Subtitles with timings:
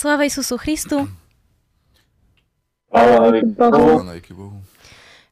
[0.00, 1.12] Sláva Isusu Christu.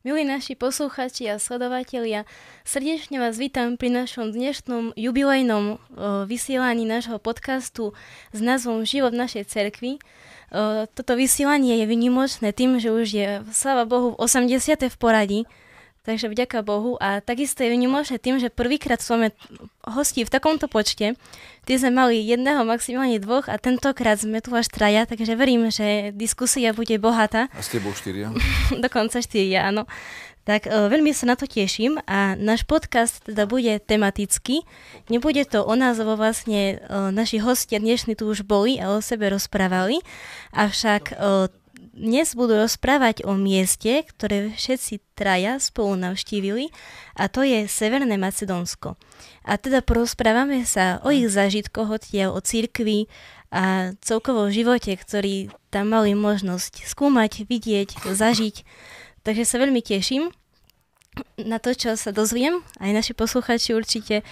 [0.05, 2.29] Milí naši posluchači a sledovatelia,
[2.69, 5.81] srdečne vás vítam pri našom dnešnom jubilejnom
[6.29, 7.97] vysielaní nášho podcastu
[8.37, 10.05] s názvom Život v našej cerkvi.
[10.93, 14.85] Toto vysielanie je vynimočné tým, že už je, sláva Bohu, v 80.
[14.85, 15.41] v poradí,
[16.09, 16.97] takže vďaka Bohu.
[17.05, 19.37] A takisto je vynimočné tým, že prvýkrát máme
[19.85, 21.21] hostí v takomto počte.
[21.69, 26.17] Ty sme mali jedného, maximálne dvoch a tentokrát sme tu až traja, takže verím, že
[26.17, 27.53] diskusia bude bohatá.
[27.53, 28.33] A s tebou štyria?
[28.85, 29.85] Dokonca štyria, áno.
[30.49, 34.65] Tak e, veľmi sa na to teším a náš podcast teda bude tematický.
[35.13, 39.05] Nebude to o nás, lebo vlastne e, naši hostia dnešní tu už boli a o
[39.05, 40.01] sebe rozprávali,
[40.57, 41.15] avšak e,
[41.99, 46.71] dnes budú rozprávať o mieste, ktoré všetci traja spolu navštívili
[47.19, 48.95] a to je Severné Macedónsko.
[49.43, 53.11] A teda porozprávame sa o ich zážitkoch odtiaľ, o cirkvi
[53.51, 58.63] a celkovo živote, ktorý tam mali možnosť skúmať, vidieť, zažiť.
[59.27, 60.31] Takže sa veľmi teším
[61.39, 64.27] na to, čo sa dozviem, aj naši posluchači určite.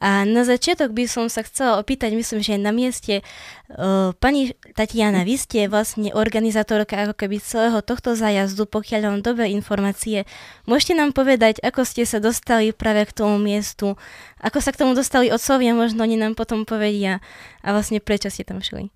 [0.00, 5.24] A na začiatok by som sa chcela opýtať, myslím, že na mieste, uh, pani Tatiana,
[5.28, 10.24] vy ste vlastne organizátorka ako keby celého tohto zájazdu, pokiaľ mám dobré informácie.
[10.64, 14.00] Môžete nám povedať, ako ste sa dostali práve k tomu miestu,
[14.40, 17.20] ako sa k tomu dostali otcovia, možno oni nám potom povedia
[17.60, 18.88] a vlastne prečo ste tam šli.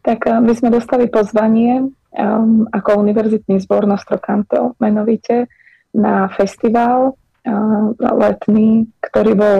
[0.00, 5.46] Tak my sme dostali pozvanie um, ako univerzitný zbor Nostrocanto menovite
[5.94, 9.56] na festival uh, letný, ktorý bol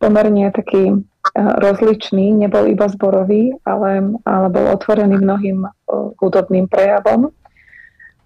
[0.00, 1.00] pomerne taký uh,
[1.60, 5.70] rozličný, nebol iba zborový, ale, ale bol otvorený mnohým uh,
[6.20, 7.32] hudobným prejavom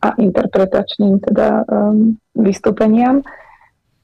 [0.05, 3.25] a interpretačným teda um, vystúpeniam.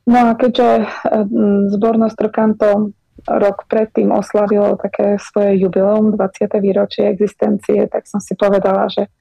[0.09, 2.97] No a keďže um, zbor Nostrocanto
[3.29, 6.49] rok predtým oslavilo také svoje jubileum, 20.
[6.57, 9.13] výročie existencie, tak som si povedala, že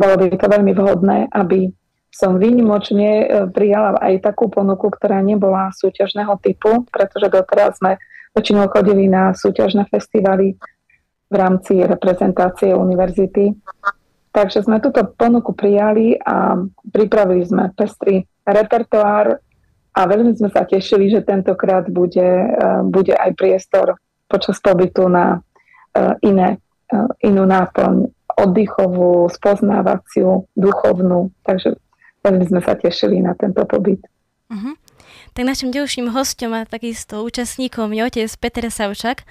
[0.00, 1.68] bolo by to veľmi vhodné, aby
[2.10, 8.00] som výnimočne e, prijala aj takú ponuku, ktorá nebola súťažného typu, pretože doteraz sme
[8.34, 10.58] väčšinou chodili na súťažné festivaly
[11.30, 13.54] v rámci reprezentácie univerzity.
[14.34, 16.58] Takže sme túto ponuku prijali a
[16.90, 19.38] pripravili sme pestrý repertoár
[19.90, 22.48] a veľmi sme sa tešili, že tentokrát bude, e,
[22.90, 23.94] bude aj priestor
[24.26, 25.38] počas pobytu na
[25.94, 26.58] e, iné,
[27.22, 31.28] inú náplň oddychovú, spoznávaciu, duchovnú.
[31.44, 31.76] Takže
[32.24, 34.00] veľmi sme sa tešili na tento pobyt.
[34.48, 34.74] Uh-huh.
[35.36, 39.22] Tak našim ďalším hostom a takisto účastníkom je otec Peter Savčak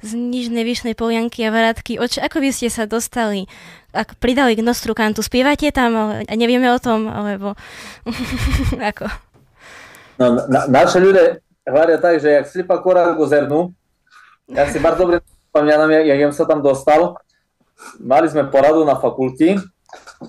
[0.00, 2.00] z Nižnej Vyšnej Polianky a Varátky.
[2.00, 3.46] Oč, ako by ste sa dostali,
[3.92, 5.20] ak pridali k Nostru Kantu?
[5.20, 7.54] Spievate tam, ale nevieme o tom, alebo
[8.90, 9.06] ako?
[10.16, 11.38] No, na, naši ľudia
[11.68, 13.70] hovoria tak, že jak slipa kora zernu,
[14.50, 15.22] ja si bardzo dobre
[15.52, 17.00] spomínam, jak, jak som sa tam dostal,
[18.00, 19.58] mali sme poradu na fakulti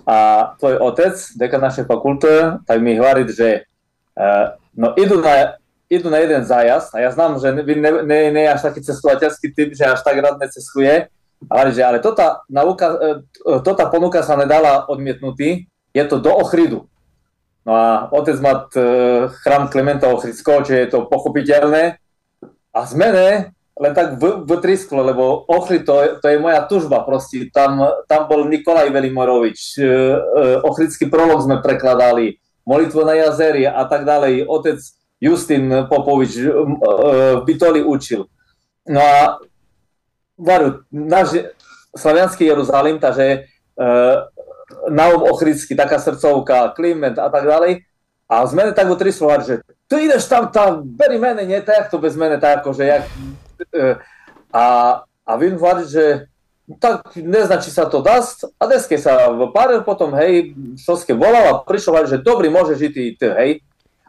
[0.03, 3.63] a tvoj otec, dekan našej fakulte, tak mi hovorí, že
[4.17, 5.55] uh, no idú na,
[5.88, 9.53] idú na jeden zájazd a ja znám, že vy ne, ne, ne až taký cestovateľský
[9.53, 11.07] typ, že až tak rád necestuje,
[11.47, 12.88] ale že ale tota, nauka,
[13.45, 16.89] uh, tota ponuka sa nedala odmietnutý, je to do Ochridu.
[17.63, 21.95] No a otec má uh, chrám Klementa Ochridského, čiže je to pochopiteľné.
[22.73, 27.49] A zmene len tak vytrisklo, lebo Ochry to, to je moja tužba proste.
[27.49, 29.89] Tam, tam bol Nikolaj Velimorovič, e, e,
[30.61, 34.45] Ochrický prolog sme prekladali, Molitvu na jazeri a tak ďalej.
[34.45, 34.77] Otec
[35.17, 36.47] Justin Popovič e,
[37.33, 38.29] v Bitoli učil.
[38.85, 39.41] No a
[40.37, 41.49] varu, náš
[41.97, 43.47] slavianský Jeruzalém, takže
[44.89, 47.81] Naum Ochrický, taká srdcovka, Kliment a tak ďalej.
[48.33, 52.01] A z mene tak utrislo, že ty ideš tam, tam, beri mene, nie tak to
[52.01, 53.06] bez mene, tak akože jak
[53.71, 53.95] E,
[54.53, 54.65] a,
[55.25, 56.30] a vím hovoriť, že
[56.80, 62.07] tak neznačí sa to dast a deske sa pár potom, hej, šoske volal a prišiel,
[62.07, 63.51] že dobrý, môžeš ísť ty, hej.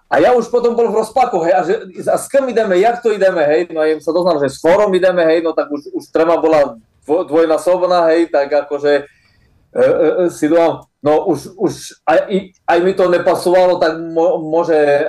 [0.07, 1.75] A ja už potom bol v rozpaku, hej, a, že,
[2.07, 4.61] a s kým ideme, jak to ideme, hej, no a im sa doznal, že s
[4.61, 10.11] forom ideme, hej, no tak už, už trema bola dvojnásobná, hej, tak akože e, e,
[10.29, 12.21] e si dám, no už, už aj,
[12.65, 14.01] aj mi to nepasovalo, tak
[14.41, 15.05] môže e,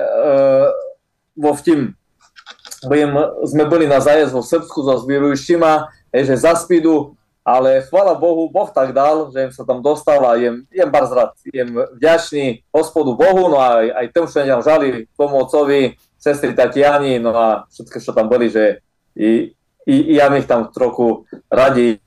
[1.40, 1.96] vo vtím
[2.84, 3.16] budem,
[3.48, 7.16] sme boli na zájazd vo Srbsku so zbierujúštima, že za spidu,
[7.46, 11.14] ale chvala Bohu, Boh tak dal, že im sa tam dostal a jem, jem bardzo
[11.14, 17.22] rád, jem vďačný hospodu Bohu, no a aj, aj tým všetkým žali pomocovi, sestry Tatiani,
[17.22, 18.82] no a všetko, čo tam boli, že
[19.14, 19.54] i,
[19.86, 22.02] i, i ja ich tam trochu radi,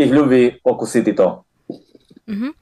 [0.00, 1.28] ich ľubí okusiť to.
[2.30, 2.52] Mm-hmm.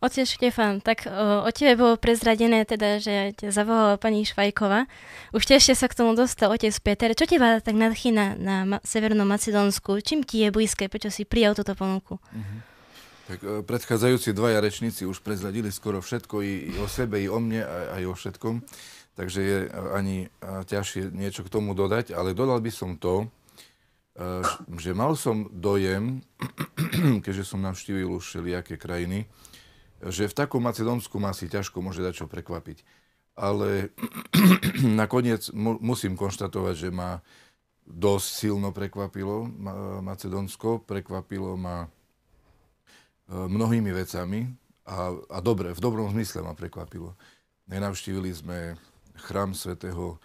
[0.00, 4.88] Otec Štefan, tak o, o tebe bolo prezradené teda, že ťa zavolala pani Švajkova.
[5.36, 7.12] Už ešte sa k tomu dostal otec Peter.
[7.12, 10.00] Čo teba tak nadchýna na Ma- Severnom Macedónsku?
[10.00, 10.88] Čím ti je blízke?
[10.88, 12.16] Prečo si prijal túto ponuku?
[12.16, 12.58] Uh-huh.
[13.28, 17.36] Tak e, predchádzajúci dvaja rečníci už prezradili skoro všetko, i, i o sebe, i o
[17.36, 18.54] mne, aj, aj o všetkom.
[19.20, 19.58] Takže je
[19.92, 23.28] ani ťažšie niečo k tomu dodať, ale dodal by som to,
[24.16, 24.40] e,
[24.80, 26.24] že mal som dojem,
[27.24, 29.28] keďže som navštívil už všelijaké krajiny,
[30.08, 32.80] že v takom Macedónsku ma si ťažko môže dať čo prekvapiť.
[33.36, 33.92] Ale
[35.00, 37.20] nakoniec mu, musím konštatovať, že ma
[37.84, 39.44] dosť silno prekvapilo
[40.00, 40.86] Macedónsko.
[40.88, 41.88] Prekvapilo ma e,
[43.28, 44.48] mnohými vecami
[44.88, 47.12] a, a dobre, v dobrom zmysle ma prekvapilo.
[47.68, 48.58] Nenavštívili sme
[49.20, 50.18] chrám svätého e,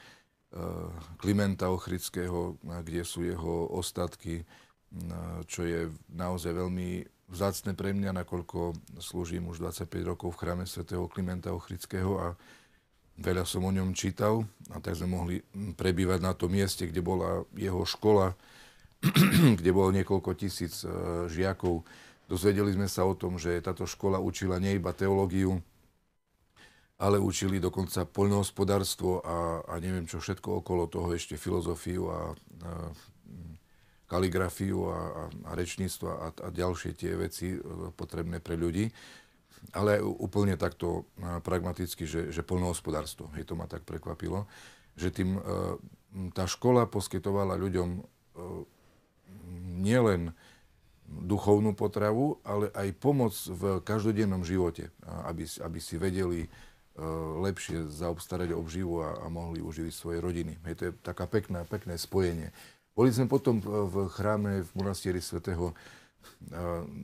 [1.20, 4.46] Klimenta Ochrického, kde sú jeho ostatky, e,
[5.50, 11.10] čo je naozaj veľmi vzácne pre mňa, nakoľko slúžim už 25 rokov v chráme svätého
[11.10, 12.28] Klimenta Ochrického a
[13.18, 15.36] veľa som o ňom čítal a tak sme mohli
[15.76, 18.36] prebývať na tom mieste, kde bola jeho škola,
[19.60, 20.90] kde bolo niekoľko tisíc e,
[21.32, 21.82] žiakov.
[22.26, 25.62] Dozvedeli sme sa o tom, že táto škola učila nie iba teológiu,
[26.96, 29.38] ale učili dokonca poľnohospodárstvo a,
[29.68, 32.20] a neviem čo všetko okolo toho, ešte filozofiu a,
[32.66, 32.72] a
[34.16, 37.60] kaligrafiu a, a, a rečníctvo a, a ďalšie tie veci e,
[37.92, 38.88] potrebné pre ľudí.
[39.76, 43.28] Ale úplne takto e, pragmaticky, že, že plnohospodárstvo.
[43.36, 44.48] Hej, to ma tak prekvapilo.
[44.96, 45.42] Že tým e,
[46.32, 48.16] tá škola poskytovala ľuďom
[49.84, 50.32] nielen
[51.06, 54.96] duchovnú potravu, ale aj pomoc v každodennom živote,
[55.28, 56.48] aby, aby si vedeli
[57.44, 60.56] lepšie zaobstarať obživu a, a mohli uživiť svoje rodiny.
[60.64, 62.56] Hej, to je taká pekná, pekné spojenie.
[62.96, 65.74] Boli sme potom v chráme v monastieri svätého e,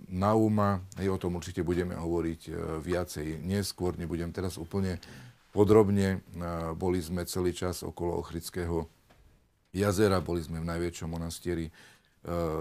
[0.07, 5.03] Nauma, aj o tom určite budeme hovoriť e, viacej neskôr, nebudem teraz úplne
[5.51, 6.23] podrobne.
[6.23, 6.39] E,
[6.79, 8.87] boli sme celý čas okolo Ochrického
[9.75, 11.67] jazera, boli sme v najväčšom monastieri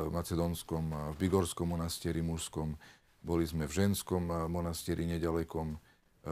[0.08, 2.80] macedónskom, v Bigorskom monastieri mužskom,
[3.20, 5.76] boli sme v ženskom monastieri nedalekom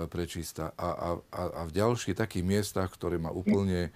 [0.09, 3.93] Prečista a, a, a v ďalších takých miestach, ktoré ma úplne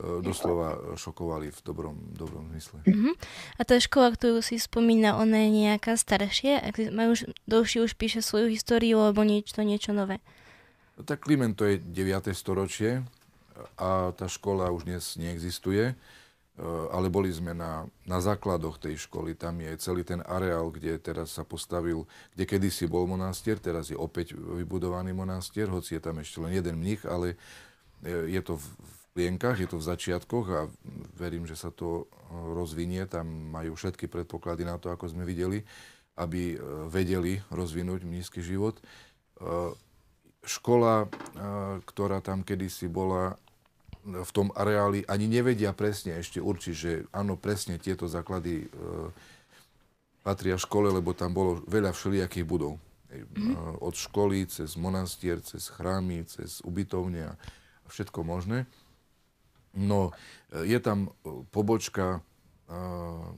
[0.00, 2.80] doslova šokovali v dobrom, dobrom zmysle.
[2.88, 3.12] Uh-huh.
[3.60, 6.60] A tá škola, ktorú si spomína, ona je nejaká staršia?
[6.64, 10.24] Ak majú už, dlhšie už píše svoju históriu, alebo niečo, niečo nové?
[10.96, 12.32] No, tak Kliment to je 9.
[12.32, 13.04] storočie
[13.76, 15.94] a tá škola už dnes neexistuje, e,
[16.92, 19.36] ale boli sme na, na základoch tej školy.
[19.36, 23.96] Tam je celý ten areál, kde teraz sa postavil, kde kedysi bol monastier, teraz je
[23.96, 27.36] opäť vybudovaný monastier, hoci je tam ešte len jeden mních, ale
[28.00, 28.64] e, je to v
[29.14, 30.60] plienkach, je to v začiatkoch a
[31.18, 32.08] verím, že sa to eh,
[32.54, 33.04] rozvinie.
[33.10, 35.62] Tam majú všetky predpoklady na to, ako sme videli,
[36.18, 38.78] aby eh, vedeli rozvinúť mnízky život.
[38.78, 39.72] Eh,
[40.40, 41.04] škola,
[41.84, 43.36] ktorá tam kedysi bola
[44.00, 48.64] v tom areáli, ani nevedia presne ešte určiť, že áno, presne tieto základy
[50.24, 52.80] patria škole, lebo tam bolo veľa všelijakých budov.
[53.12, 53.84] Mm-hmm.
[53.84, 57.36] Od školy, cez monastier, cez chrámy, cez ubytovne a
[57.92, 58.64] všetko možné.
[59.70, 60.10] No,
[60.50, 62.72] je tam e, pobočka uh,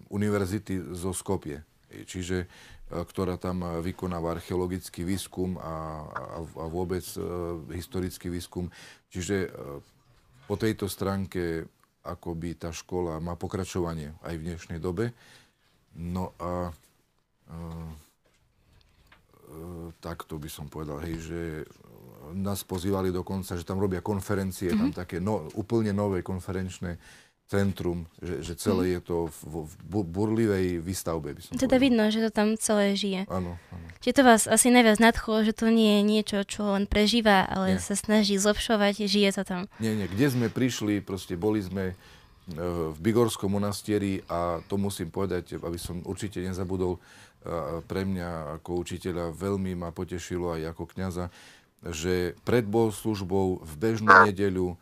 [0.08, 1.60] univerzity zo Skopie,
[2.08, 7.00] čiže uh, ktorá tam vykonáva archeologický výskum a, a, a vôbec
[7.72, 8.68] historický výskum.
[9.08, 9.48] Čiže
[10.44, 11.64] po tejto stránke
[12.04, 15.16] akoby tá škola má pokračovanie aj v dnešnej dobe.
[15.96, 16.68] No a
[20.04, 21.40] takto by som povedal, hej, že
[22.30, 24.80] nás pozývali dokonca, že tam robia konferencie, mm-hmm.
[24.80, 24.96] tam mhm.
[24.96, 26.96] také no, úplne nové konferenčné
[27.52, 28.96] centrum, že, že celé mm-hmm.
[28.96, 31.84] je to v, v burlivej výstavbe, by som Teda povedal.
[31.84, 33.28] vidno, že to tam celé žije.
[33.28, 33.86] Áno, áno.
[34.00, 37.76] Čiže to vás asi najviac nadchlo, že to nie je niečo, čo len prežíva, ale
[37.76, 37.82] nie.
[37.82, 39.60] sa snaží zlepšovať, žije to tam.
[39.84, 40.08] Nie, nie.
[40.08, 41.94] Kde sme prišli, proste boli sme e,
[42.88, 47.00] v Bigorskom monastieri a to musím povedať, aby som určite nezabudol, e,
[47.84, 51.28] pre mňa ako učiteľa veľmi ma potešilo aj ako kňaza,
[51.90, 54.78] že pred bohoslužbou v bežnú nedeľu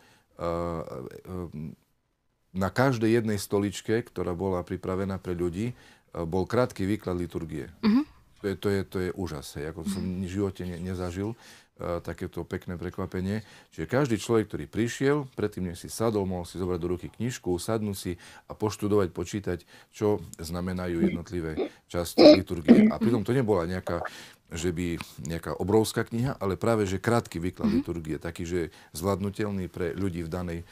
[2.51, 5.73] na každej jednej stoličke, ktorá bola pripravená pre ľudí,
[6.13, 7.71] bol krátky výklad liturgie.
[7.81, 8.03] Uh-huh.
[8.43, 12.01] To, je, to, je, to je úžas, hej, ako som v živote ne, nezažil uh,
[12.01, 13.45] takéto pekné prekvapenie.
[13.71, 17.53] Čiže každý človek, ktorý prišiel, predtým, než si sadol, mohol si zobrať do ruky knižku,
[17.61, 18.13] sadnúť si
[18.49, 19.59] a poštudovať, počítať,
[19.93, 22.89] čo znamenajú jednotlivé časti liturgie.
[22.89, 24.01] A pritom to nebola nejaká
[24.51, 27.81] že by nejaká obrovská kniha, ale práve, že krátky výklad mm-hmm.
[27.83, 28.61] liturgie, taký, že
[28.95, 30.65] zvládnutelný pre ľudí v danej e,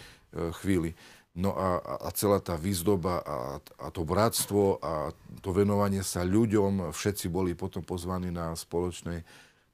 [0.63, 0.99] chvíli.
[1.39, 3.39] No a, a celá tá výzdoba a,
[3.79, 9.23] a to bratstvo a to venovanie sa ľuďom, všetci boli potom pozvaní na spoločnej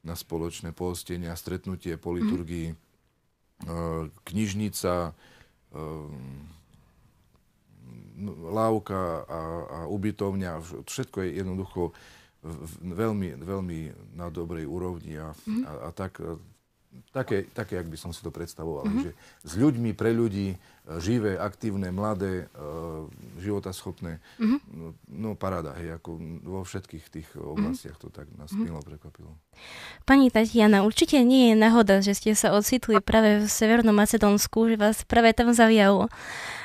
[0.05, 2.77] na spoločné pohostenia, stretnutie po liturgii,
[3.65, 4.13] mm.
[4.29, 5.17] knižnica,
[8.53, 11.83] lávka a, a ubytovňa, všetko je jednoducho
[12.81, 13.79] veľmi, veľmi
[14.15, 15.63] na dobrej úrovni a, mm.
[15.65, 16.21] a, a tak
[17.11, 18.87] také, také, jak by som si to predstavoval.
[18.87, 19.03] Mm-hmm.
[19.03, 19.11] Že
[19.43, 23.09] s ľuďmi, pre ľudí, e, živé, aktívne, mladé, uh,
[23.41, 24.21] životaschopné.
[24.37, 24.59] Mm-hmm.
[24.77, 28.69] No, no paráda, hej, ako vo všetkých tých oblastiach to tak nás mm-hmm.
[28.69, 29.33] milo prekvapilo.
[30.05, 34.77] Pani Tatiana, určite nie je náhoda, že ste sa ocitli práve v Severnom Macedónsku, že
[34.77, 36.13] vás práve tam zavialo.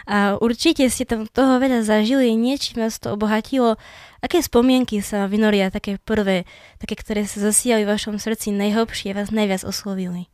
[0.04, 3.80] A určite ste tam toho veľa zažili, niečím vás to obohatilo.
[4.20, 6.44] Aké spomienky sa vynoria, také prvé,
[6.76, 10.28] také, ktoré sa zasiali v vašom srdci najhlbšie, vás najviac oslovili?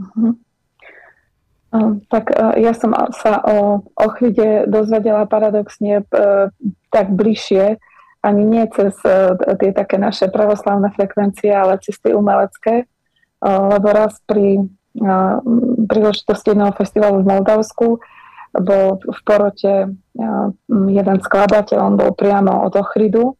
[0.00, 0.40] Uh-huh.
[2.10, 6.50] Tak uh, ja som sa o Ochride dozvedela paradoxne uh,
[6.90, 7.78] tak bližšie,
[8.22, 12.88] ani nie cez uh, tie také naše pravoslavné frekvencie, ale cez tie umelecké,
[13.46, 14.64] lebo raz pri
[15.86, 18.00] príležitosti jedného festivalu v Moldavsku
[18.56, 19.92] bol v porote
[20.72, 23.36] jeden skladateľ, on bol priamo od Ochridu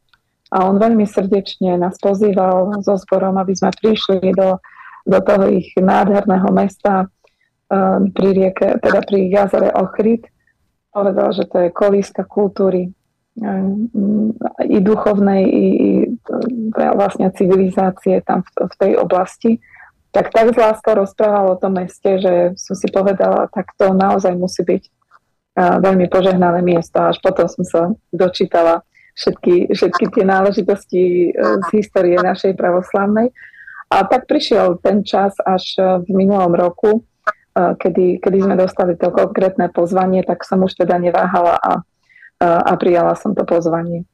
[0.53, 4.61] a on veľmi srdečne nás pozýval so zborom, aby sme prišli do,
[5.09, 7.11] do toho ich nádherného mesta
[8.13, 10.27] pri rieke, teda pri jazere Ochrid.
[10.91, 12.95] Povedal, že to je kolíska kultúry
[14.65, 15.91] i duchovnej, i, i
[16.73, 19.61] vlastne civilizácie tam v, tej oblasti
[20.17, 24.33] tak tak z láskou rozprával o tom meste, že som si povedala, tak to naozaj
[24.33, 24.83] musí byť
[25.57, 27.01] veľmi požehnané miesto.
[27.05, 27.83] Až potom som sa
[28.17, 28.81] dočítala
[29.17, 33.33] všetky, všetky tie náležitosti e, z histórie našej pravoslavnej.
[33.89, 37.03] A tak prišiel ten čas až e, v minulom roku, e,
[37.57, 41.73] kedy, kedy sme dostali to konkrétne pozvanie, tak som už teda neváhala a,
[42.41, 44.05] a prijala som to pozvanie.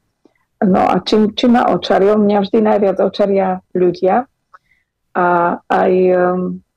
[0.63, 2.15] No a čím, čím ma očaril?
[2.15, 4.23] Mňa vždy najviac očaria ľudia
[5.11, 5.27] a
[5.67, 5.91] aj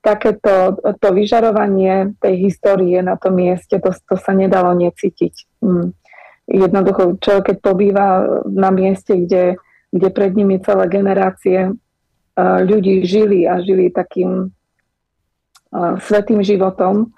[0.03, 5.59] takéto to vyžarovanie tej histórie na tom mieste, to, to sa nedalo necítiť.
[5.63, 5.91] Mm.
[6.47, 8.07] Jednoducho, čo keď pobýva
[8.47, 9.59] na mieste, kde,
[9.91, 14.55] kde pred nimi celé generácie uh, ľudí žili a žili takým
[16.01, 17.11] svetým životom,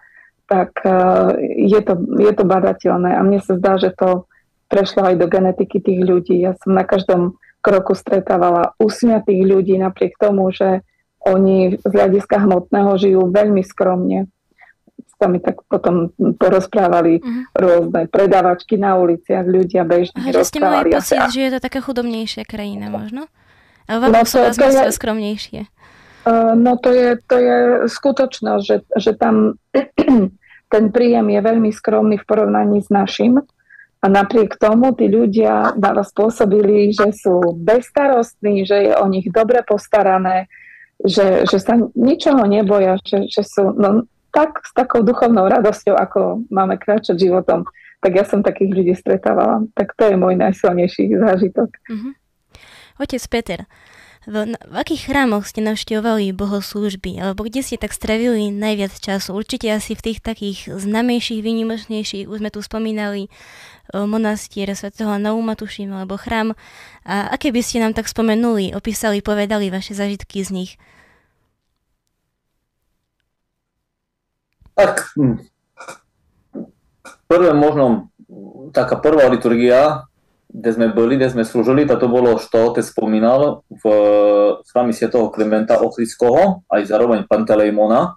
[0.50, 3.14] tak uh, je, to, je to badateľné.
[3.14, 4.26] A mne sa zdá, že to
[4.70, 6.42] prešlo aj do genetiky tých ľudí.
[6.42, 10.82] Ja som na každom kroku stretávala usmiatých ľudí napriek tomu, že
[11.20, 14.32] oni z hľadiska hmotného žijú veľmi skromne.
[15.20, 17.44] Sa mi tak potom porozprávali uh-huh.
[17.52, 21.84] rôzne predávačky na uliciach, ľudia bežne Aha, že ste mali pocit, že je to taká
[21.84, 23.28] chudobnejšia krajina možno?
[23.90, 25.68] A vám no, to, to je, skromnejšie.
[26.30, 27.58] Uh, no to je, to je
[27.90, 29.58] skutočnosť, že, že tam
[30.74, 33.42] ten príjem je veľmi skromný v porovnaní s našim.
[34.00, 39.28] A napriek tomu tí ľudia na vás spôsobili, že sú bezstarostní, že je o nich
[39.28, 40.48] dobre postarané,
[41.04, 46.48] že, že sa ničoho neboja, že, že sú no, tak s takou duchovnou radosťou, ako
[46.48, 47.68] máme kráčať životom,
[48.00, 49.68] tak ja som takých ľudí stretávala.
[49.76, 51.68] Tak to je môj najsilnejší zážitok.
[51.92, 52.14] Uh-huh.
[53.04, 53.60] Otec Peter,
[54.30, 59.34] v, v akých chrámoch ste navštevovali bohoslúžby, alebo kde ste tak stravili najviac času?
[59.34, 63.34] Určite asi v tých takých znamejších, výnimočnejších, už sme tu spomínali
[63.94, 66.54] monastier svätého Nauma, tuším, alebo chrám.
[67.02, 70.72] A aké by ste nám tak spomenuli, opísali, povedali vaše zažitky z nich?
[74.78, 75.42] Tak, hm.
[77.28, 78.14] prvé možno
[78.72, 80.06] taká prvá liturgia,
[80.50, 83.84] kde sme boli, kde sme slúžili, to bolo, što otec spomínal v
[84.74, 88.02] chrámi svätého Klementa Ochrického, aj zároveň Pantelejmona.
[88.10, 88.12] E,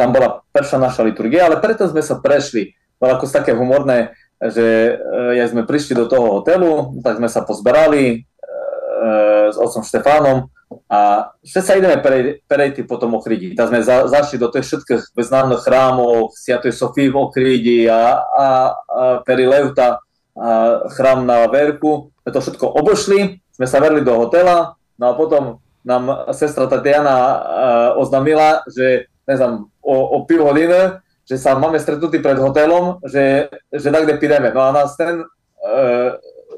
[0.00, 4.96] tam bola prvá naša liturgia, ale preto sme sa prešli bolo ako také humorné, že
[5.36, 8.16] ja sme prišli do toho hotelu, tak sme sa pozberali e,
[9.52, 10.48] s otcom Štefánom
[10.88, 12.00] a všetci sa ideme
[12.48, 13.52] prejти po tom Ochridi.
[13.52, 18.06] Tak sme za, zašli do tých všetkých beznámnych chrámov, Sviatoj Sofii v Ochridi a, a,
[18.40, 18.46] a
[19.24, 20.00] Perileuta,
[20.36, 22.12] a chrám na Verku.
[22.22, 27.16] Sme to všetko obošli, sme sa verili do hotela, no a potom nám sestra Tatiana
[27.16, 33.50] uh, oznámila, že neznám, o, o pil hodiny že sa máme stretnutí pred hotelom, že,
[33.74, 34.54] že tak, kde pideme.
[34.54, 36.10] No a nás ten uh,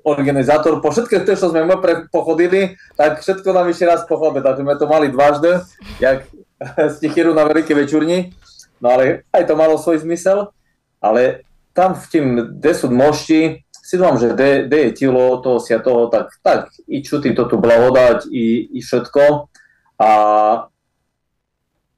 [0.05, 1.81] organizátor, po všetkých tých, čo sme my
[2.13, 5.65] pochodili, tak všetko nám ešte raz pochodili, takže sme to mali dvaždy,
[6.05, 6.29] jak
[7.01, 8.37] stichiru na veľké večurni,
[8.79, 10.53] no ale aj to malo svoj zmysel,
[11.01, 12.27] ale tam v tým,
[12.61, 17.33] kde sú mošti, si dúfam, že kde, je tilo toho toho, tak, tak i čutí
[17.33, 19.49] to tu blahodať, i, i všetko.
[19.97, 20.11] A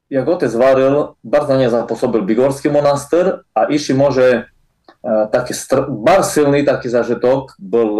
[0.07, 4.47] jak otec varil, bardzo na zapôsobil Bigorský monaster a iši môže
[5.35, 7.91] taký str- bar silný taký zažitok bol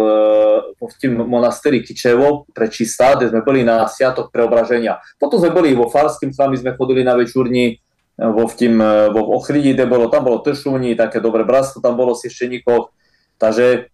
[0.77, 5.01] v tým monasteri Kičevo pre Čistá, kde sme boli na Sviatok preobraženia.
[5.17, 7.81] Potom sme boli vo Farským chlami, sme chodili na večúrni,
[8.21, 8.77] vo, v tým,
[9.09, 12.93] vo Ochridi, kde bolo, tam bolo Tršúni, také dobré bratstvo, tam bolo Siešteníkov.
[13.41, 13.89] Takže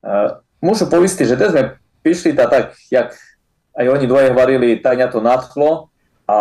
[0.00, 1.62] uh, môžu poistiť, že kde sme
[2.00, 3.12] prišli, tá, tak, jak
[3.76, 5.92] aj oni dvoje hovorili, tak mňa to nadchlo
[6.24, 6.38] a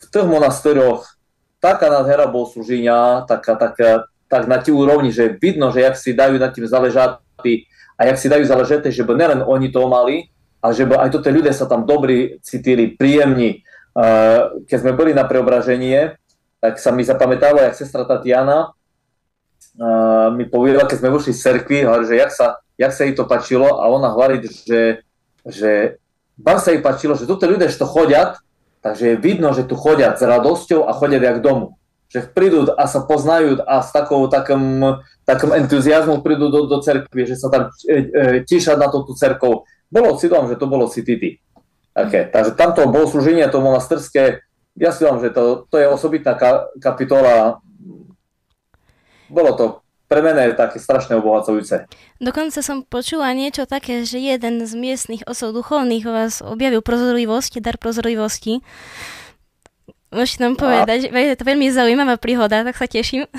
[0.00, 1.16] v tých monasteroch
[1.56, 6.12] taká nádhera bol služenia, taká, taká, tak na tí úrovni, že vidno, že jak si
[6.12, 7.64] dajú na tým záležatí
[7.96, 10.28] a jak si dajú záležaté, že by nelen oni to mali,
[10.60, 13.64] a že by aj to tie ľudia sa tam dobrí cítili, príjemní.
[14.68, 16.20] Keď sme boli na preobraženie,
[16.60, 18.76] tak sa mi zapamätalo, jak sestra Tatiana
[20.36, 23.80] mi povedala, keď sme vošli z cerkvy, že jak sa, jak sa jej to pačilo
[23.80, 25.00] a ona hovorí, že,
[25.48, 25.96] že
[26.36, 28.36] bar sa jej pačilo, že toto ľudia, čo chodia,
[28.84, 32.90] takže je vidno, že tu chodia s radosťou a chodia jak domu že prídu a
[32.90, 37.70] sa poznajú a s takou, takom, takom entuziasmom prídu do, do cerkvy, že sa tam
[37.86, 39.62] e, e, tíšať na tú cerkov.
[39.86, 41.38] Bolo si že to bolo citity.
[41.94, 42.26] Okay.
[42.26, 44.42] Takže tamto slúženie, to monasterské,
[44.74, 47.62] ja si vám, že to, to je osobitná ka, kapitola.
[49.30, 49.64] Bolo to
[50.10, 51.86] pre mene také strašne obohacujúce.
[52.18, 57.78] Dokonca som počula niečo také, že jeden z miestnych osov duchovných vás objavil prozorlivosti, dar
[57.78, 58.58] prozorlivosti
[60.10, 61.22] Môžete nám povedať, a...
[61.22, 63.30] je to veľmi zaujímavá príhoda, tak sa teším.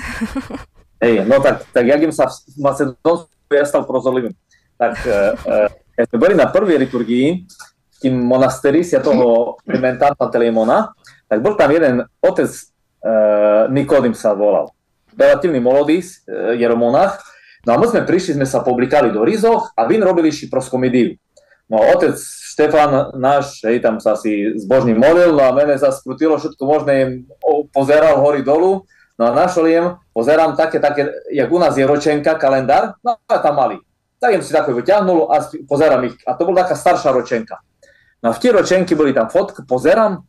[1.04, 4.32] Hej, no tak, tak jak im sa v Macedónsku ja stal prozorlivým.
[4.80, 10.96] Tak uh, keď sme boli na prvej liturgii v tým monasteri toho Clementa Pantelémona,
[11.28, 14.72] tak bol tam jeden otec uh, Nikodym sa volal.
[15.14, 17.20] Relatívny molodý uh, jeromonach.
[17.62, 21.14] No a my sme prišli, sme sa publikali do Rizoch a vy robili si proskomidiu.
[21.70, 22.18] No otec
[22.52, 27.24] Štefan náš, hej, tam sa si zbožný model, no a mene sa skrutilo všetko možné,
[27.72, 28.84] pozeral hory dolu,
[29.16, 33.34] no a našol jem, pozerám také, také, jak u nás je ročenka, kalendár, no a
[33.40, 33.80] tam mali.
[34.20, 37.62] Tak jem si takové vyťahnul a pozerám ich, a to bola taká staršia ročenka.
[38.20, 40.20] No a v tie ročenky boli tam fotky, pozerám,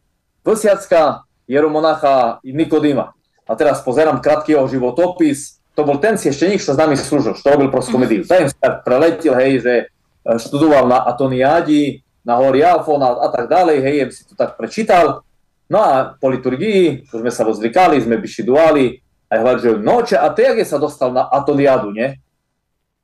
[0.48, 3.12] Vlsiacka, Jeromonacha Nikodýma.
[3.44, 7.50] A teraz pozerám krátky jeho životopis, to bol ten siešteník, čo s nami slúžil, čo
[7.50, 8.24] robil proskomediu.
[8.30, 9.86] Tak sa tak preletil, hej, že e,
[10.38, 14.56] študoval na Atoniádi, na hory Alfon a, a tak ďalej, hej, ja si to tak
[14.56, 15.26] prečítal.
[15.68, 19.02] No a po liturgii, už sme sa rozvykali, sme bišiduali,
[19.34, 22.22] a hovorí, že no, če, a ty, jak je sa dostal na Atoniadu, nie?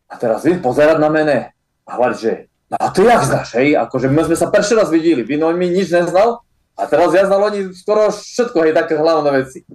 [0.06, 1.58] A teraz vy pozerať na mene
[1.90, 2.32] a hovorí, že
[2.70, 5.50] no a ty jak znáš, hej, akože my sme sa prvý raz videli, vy no
[5.58, 6.46] mi nič neznal,
[6.78, 9.66] a teraz ja znal oni skoro všetko, hej, také hlavné veci.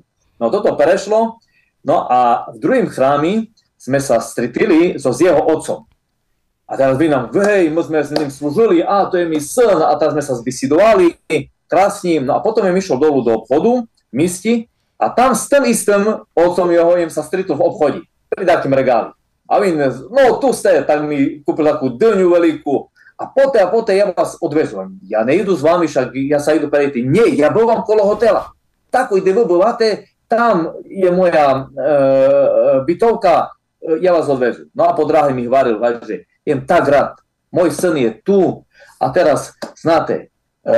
[0.44, 1.40] No toto prešlo,
[1.80, 3.48] no a v druhým chrámi
[3.80, 5.88] sme sa stretili so s jeho otcom.
[6.68, 9.80] A teraz vy nám, hej, my sme s ním slúžili, a to je mi syn,
[9.80, 11.16] a teraz sme sa zbisidovali
[11.64, 14.68] krásnym, no a potom im išiel dolu do obchodu, misti,
[15.00, 19.12] a tam s tým istým otcom jeho im sa stretol v obchode, pri takým regáli.
[19.48, 19.76] A vy,
[20.08, 22.74] no tu ste, tak mi kúpil takú dňu veľkú,
[23.14, 24.98] a poté a poté ja vás odvezujem.
[25.06, 27.06] Ja nejdu s vami, však ja sa idu prejти.
[27.06, 28.50] Nie, ja vám kolo hotela.
[28.90, 29.86] Tako, kde vy búvate,
[30.28, 34.70] tam je moja e, e bytovka, e, ja vás odvezem.
[34.74, 37.18] No a po drahim ih varil, važe, jem tak rad,
[37.52, 38.64] moj syn je tu,
[39.00, 40.28] a teraz, znate,
[40.64, 40.76] e,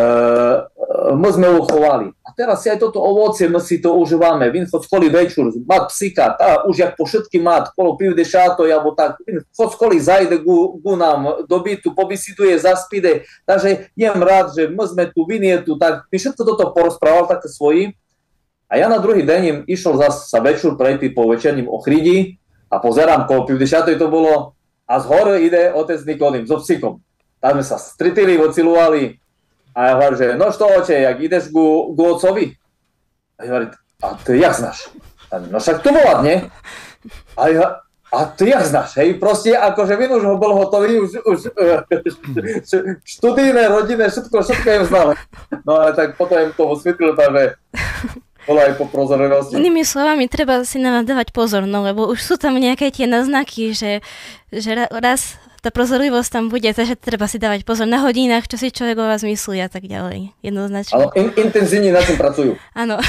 [1.14, 2.10] my sme uchovali.
[2.26, 4.50] A teraz aj toto ovocie, my si to užívame.
[4.50, 8.66] Vin chod skoli večer, mat psika, tá, už jak po všetky mat, kolo piv dešato,
[8.66, 9.20] alebo tak.
[9.22, 13.28] Vin chod skoli zajde gu, gu nám do bytu, pobisiduje, zaspide.
[13.46, 17.30] Takže jem rád, že my sme tu, vin je tu, tak mi všetko toto porozprával
[17.30, 17.94] také svojim.
[18.66, 22.82] A ja na druhý deň im išiel zase sa večer prejти po večerním ochridi a
[22.82, 26.98] pozerám, pivde šato to bolo a z hory ide otec Nikodým so psíkom.
[27.38, 29.18] Tam sme sa stritili, ocilovali
[29.70, 32.58] a ja hovorím, že no što oče, jak ideš ku, ku otcovi?
[33.38, 33.70] A ja hovorím,
[34.02, 34.78] a ty jak znáš?
[35.50, 36.36] No však to volať, nie?
[37.36, 37.66] A ja,
[38.10, 39.14] a ty jak znáš, hej?
[39.20, 41.82] Proste akože vin už ho bol hotový, už, už uh,
[43.14, 45.08] študijné, rodinné, všetko, všetko im znal.
[45.62, 47.54] No ale tak potom im to osvietlil, takže
[48.46, 49.58] bolo aj po prozornosti.
[49.58, 53.74] Inými slovami, treba si na dávať pozor, no lebo už sú tam nejaké tie naznaky,
[53.74, 54.00] že,
[54.54, 58.70] že raz tá prozorlivosť tam bude, takže treba si dávať pozor na hodinách, čo si
[58.70, 60.30] človek o vás myslí a tak ďalej.
[60.38, 60.94] Jednoznačne.
[60.94, 62.54] Ale in, intenzívne na tým pracujú.
[62.70, 63.02] Áno.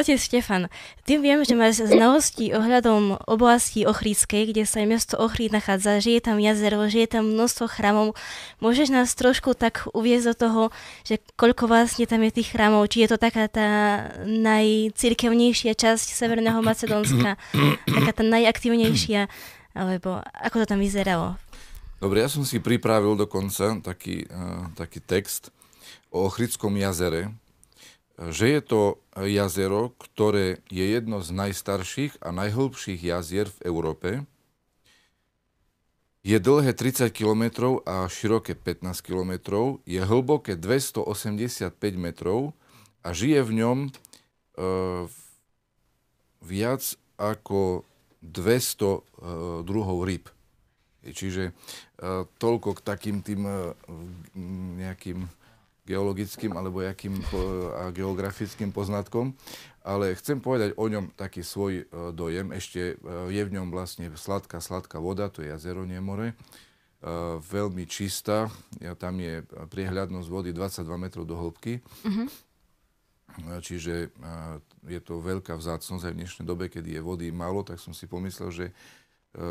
[0.00, 0.72] Otec Štefan,
[1.04, 6.16] ty viem, že máš znalosti ohľadom oblasti Ochrídskej, kde sa aj mesto Ochríd nachádza, že
[6.16, 8.16] je tam jazero, že je tam množstvo chrámov.
[8.64, 10.62] Môžeš nás trošku tak uviezť do toho,
[11.04, 13.68] že koľko vlastne tam je tých chrámov, či je to taká tá
[14.24, 17.36] najcirkevnejšia časť Severného Macedónska,
[17.84, 19.28] taká tá najaktívnejšia,
[19.76, 21.36] alebo ako to tam vyzeralo?
[22.00, 25.52] Dobre, ja som si pripravil dokonca taký, uh, taký text
[26.08, 27.36] o Ochridskom jazere,
[28.28, 28.80] že je to
[29.16, 34.08] jazero, ktoré je jedno z najstarších a najhlbších jazier v Európe.
[36.20, 39.32] Je dlhé 30 km a široké 15 km,
[39.88, 42.52] je hlboké 285 metrov
[43.00, 43.90] a žije v ňom e,
[46.44, 46.82] viac
[47.16, 47.88] ako
[48.20, 48.36] 200
[48.84, 49.00] e,
[49.64, 50.28] druhov ryb.
[51.00, 51.52] Čiže e,
[52.36, 53.72] toľko k takým tým e,
[54.76, 55.24] nejakým
[55.90, 57.18] geologickým alebo jakým
[57.74, 59.34] a geografickým poznatkom,
[59.80, 62.52] ale chcem povedať o ňom taký svoj e, dojem.
[62.52, 66.30] Ešte e, je v ňom vlastne sladká, sladká voda, to je jazero, nie more.
[66.30, 66.34] E,
[67.40, 68.52] veľmi čistá,
[69.00, 69.40] tam je
[69.72, 71.80] priehľadnosť vody 22 metrov do hĺbky.
[72.04, 72.28] Uh-huh.
[73.62, 74.10] Čiže
[74.90, 78.10] je to veľká vzácnosť aj v dnešnej dobe, kedy je vody málo, tak som si
[78.10, 78.66] pomyslel, že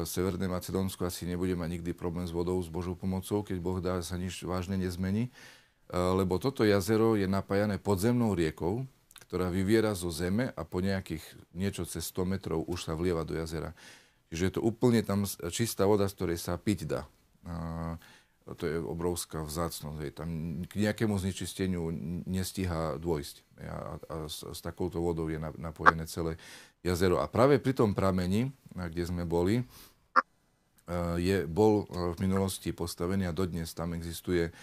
[0.04, 4.04] Severné Macedónsko asi nebude mať nikdy problém s vodou, s Božou pomocou, keď Boh dá,
[4.04, 5.32] sa nič vážne nezmení.
[5.89, 8.86] Eh, lebo toto jazero je napájané podzemnou riekou,
[9.25, 11.21] ktorá vyviera zo zeme a po nejakých
[11.58, 13.73] niečo cez 100 metrov už sa vlieva do jazera.
[14.30, 17.02] Čiže je to úplne tam čistá voda, z ktorej sa piť dá.
[17.49, 17.97] A
[18.58, 19.97] to je obrovská vzácnosť.
[20.06, 20.12] Hej.
[20.13, 20.30] Tam
[20.65, 21.89] k nejakému znečisteniu
[22.25, 23.36] nestíha dôjsť.
[23.65, 26.38] A, a s, s takouto vodou je napojené celé
[26.86, 27.17] jazero.
[27.21, 33.30] A práve pri tom prameni, kde sme boli, eh, je, bol eh, v minulosti postavený
[33.30, 34.54] a dodnes tam existuje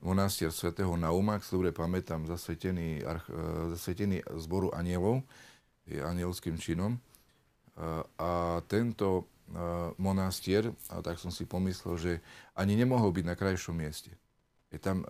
[0.00, 3.40] monastier svätého Nauma, ak sa dobre pamätám, zasvetený, arch, e,
[3.76, 5.24] zasvetený zboru anielov,
[5.88, 6.96] je anielským činom.
[6.96, 7.00] E,
[8.20, 9.22] a tento e,
[9.96, 12.12] monastier, a tak som si pomyslel, že
[12.52, 14.12] ani nemohol byť na krajšom mieste.
[14.74, 15.06] Je tam,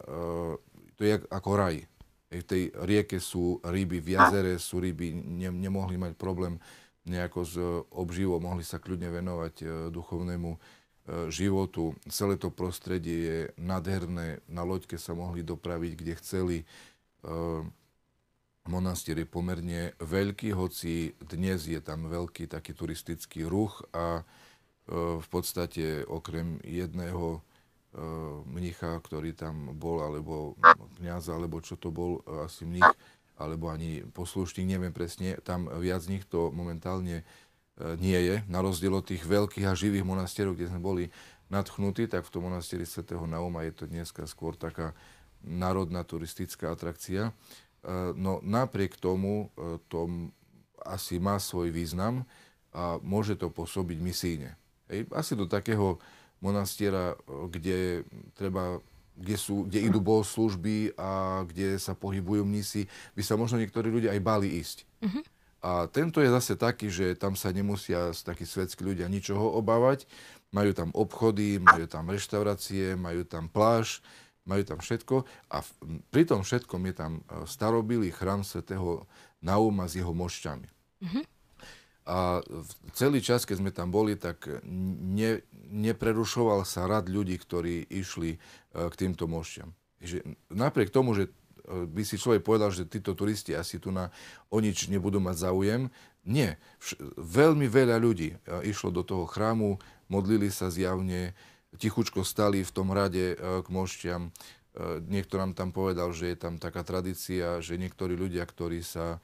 [0.94, 1.80] to je ako raj.
[2.28, 6.60] V tej rieke sú ryby, v jazere sú ryby, ne, nemohli mať problém
[7.08, 7.56] nejako s
[7.88, 10.60] obživou, mohli sa kľudne venovať duchovnému
[11.30, 11.94] životu.
[12.10, 14.42] Celé to prostredie je nádherné.
[14.50, 16.56] Na loďke sa mohli dopraviť, kde chceli.
[16.62, 16.64] E,
[18.66, 25.26] monastier je pomerne veľký, hoci dnes je tam veľký taký turistický ruch a e, v
[25.30, 27.42] podstate okrem jedného
[28.52, 30.52] mnicha, ktorý tam bol, alebo
[31.00, 32.84] kniaza, alebo čo to bol, asi mnich,
[33.40, 37.45] alebo ani poslušník, neviem presne, tam viac nich to momentálne E,
[38.00, 41.04] nie je, na rozdiel od tých veľkých a živých monastierov, kde sme boli
[41.52, 44.96] nadchnutí, tak v tom monastieri svätého Nauma je to dneska skôr taká
[45.44, 47.30] národná turistická atrakcia.
[47.30, 47.32] E,
[48.16, 50.10] no napriek tomu e, to
[50.82, 52.26] asi má svoj význam
[52.74, 54.58] a môže to pôsobiť misíne.
[55.14, 55.98] Asi do takého
[56.38, 58.78] monastiera, kde treba
[59.16, 62.84] kde, sú, kde idú bohoslužby a kde sa pohybujú mnisi,
[63.16, 64.84] by sa možno niektorí ľudia aj báli ísť.
[65.00, 65.24] Uh-huh.
[65.64, 70.04] A tento je zase taký, že tam sa nemusia takí svetskí ľudia ničoho obávať.
[70.54, 74.04] Majú tam obchody, majú tam reštaurácie, majú tam pláž,
[74.46, 75.26] majú tam všetko.
[75.50, 75.64] A
[76.14, 79.04] pri tom všetkom je tam e, starobilý chrám svätého
[79.42, 80.68] Nauma s jeho mošťami.
[81.02, 81.24] Mm-hmm.
[82.06, 82.38] A
[82.94, 88.38] celý čas, keď sme tam boli, tak ne, neprerušoval sa rad ľudí, ktorí išli e,
[88.70, 89.74] k týmto mošťam.
[89.98, 90.18] Že
[90.54, 91.34] napriek tomu, že
[91.66, 94.14] by si človek povedal, že títo turisti asi tu na,
[94.48, 95.90] o nič nebudú mať záujem.
[96.26, 96.58] Nie.
[97.14, 99.78] Veľmi veľa ľudí e, išlo do toho chrámu,
[100.10, 101.38] modlili sa zjavne,
[101.78, 104.22] tichučko stali v tom rade e, k mošťam.
[104.26, 104.30] E,
[105.06, 109.22] niekto nám tam povedal, že je tam taká tradícia, že niektorí ľudia, ktorí sa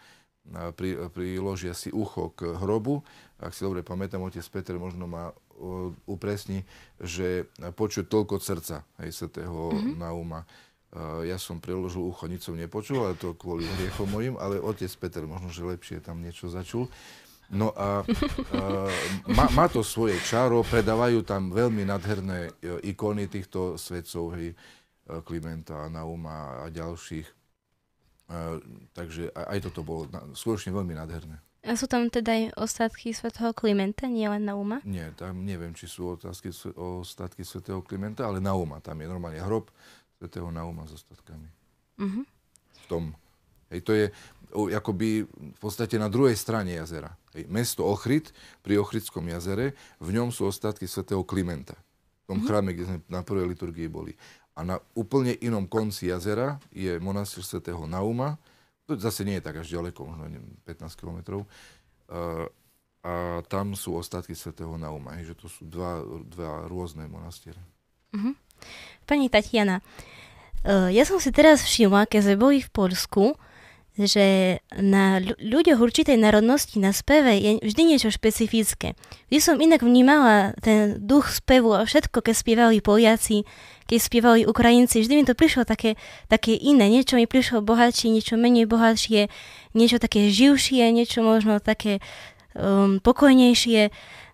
[0.74, 3.06] pri, priložia si ucho k hrobu.
[3.38, 5.30] Ak si dobre pamätám, otec Peter možno ma
[6.10, 6.66] upresní,
[6.98, 7.46] že
[7.78, 10.02] počuť toľko srdca aj svetého mm-hmm.
[10.02, 10.42] Nauma.
[11.24, 15.24] Ja som preložil ucho, nič som nepočul, ale to kvôli hriechom mojim, ale otec Peter
[15.24, 16.84] možno, že lepšie tam niečo začul.
[17.52, 18.60] No a, a
[19.28, 24.56] má, má to svoje čaro, predávajú tam veľmi nadherné e, ikony týchto svetcov, hej,
[25.28, 27.28] Klimenta, Nauma a ďalších.
[28.32, 28.56] A,
[28.96, 31.36] takže aj toto bolo skutočne veľmi nádherné.
[31.62, 34.80] A sú tam teda aj ostatky svätého Klimenta, nie len Nauma?
[34.82, 38.80] Nie, tam neviem, či sú otázky, ostatky svätého Klimenta, ale Nauma.
[38.80, 39.70] Tam je normálne hrob
[40.22, 41.50] svetého Nauma s ostatkami.
[41.98, 42.22] Uh-huh.
[42.78, 43.10] V tom.
[43.74, 44.06] Hej, to je
[44.54, 47.10] akoby v podstate na druhej strane jazera.
[47.34, 48.30] Hej, mesto Ochrid
[48.62, 51.74] pri Ochridskom jazere, v ňom sú ostatky svätého Klimenta.
[52.22, 52.46] V tom uh-huh.
[52.46, 54.14] chráme, kde sme na prvej liturgii boli.
[54.54, 58.38] A na úplne inom konci jazera je monastier svätého Nauma.
[58.86, 60.28] To zase nie je tak až ďaleko, možno
[60.68, 61.48] 15 kilometrov.
[62.06, 62.46] Uh,
[63.02, 65.18] a tam sú ostatky svätého Nauma.
[65.18, 67.58] Hej, že to sú dva, dva rôzne monastiere.
[68.14, 68.36] Uh-huh.
[69.08, 69.82] Pani Tatiana,
[70.64, 73.34] uh, ja som si teraz všimla, keď sme boli v Polsku,
[73.92, 78.96] že na ľuďoch určitej národnosti na speve je vždy niečo špecifické.
[79.28, 83.44] Vždy som inak vnímala ten duch spevu a všetko, keď spievali Poliaci,
[83.84, 86.00] keď spievali Ukrajinci, vždy mi to prišlo také,
[86.32, 86.88] také iné.
[86.88, 89.28] Niečo mi prišlo bohatšie, niečo menej bohatšie,
[89.76, 92.00] niečo také živšie, niečo možno také
[92.56, 93.92] um, pokojnejšie.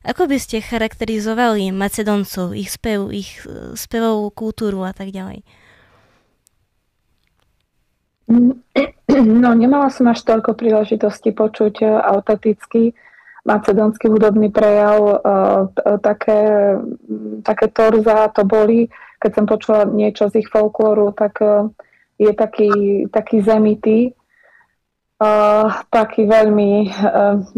[0.08, 5.44] Ako by ste charakterizovali Macedoncov, ich spev, ich uh, spevovú kultúru a tak ďalej?
[9.08, 12.92] No, nemala som až toľko príležitosti počuť e, autentický
[13.48, 15.00] macedónsky hudobný prejav.
[15.00, 15.16] E,
[16.04, 16.40] také,
[17.40, 18.92] také torza to boli.
[19.18, 21.72] Keď som počula niečo z ich folklóru, tak e,
[22.20, 22.70] je taký,
[23.08, 24.12] taký zemitý,
[25.90, 26.94] taký veľmi,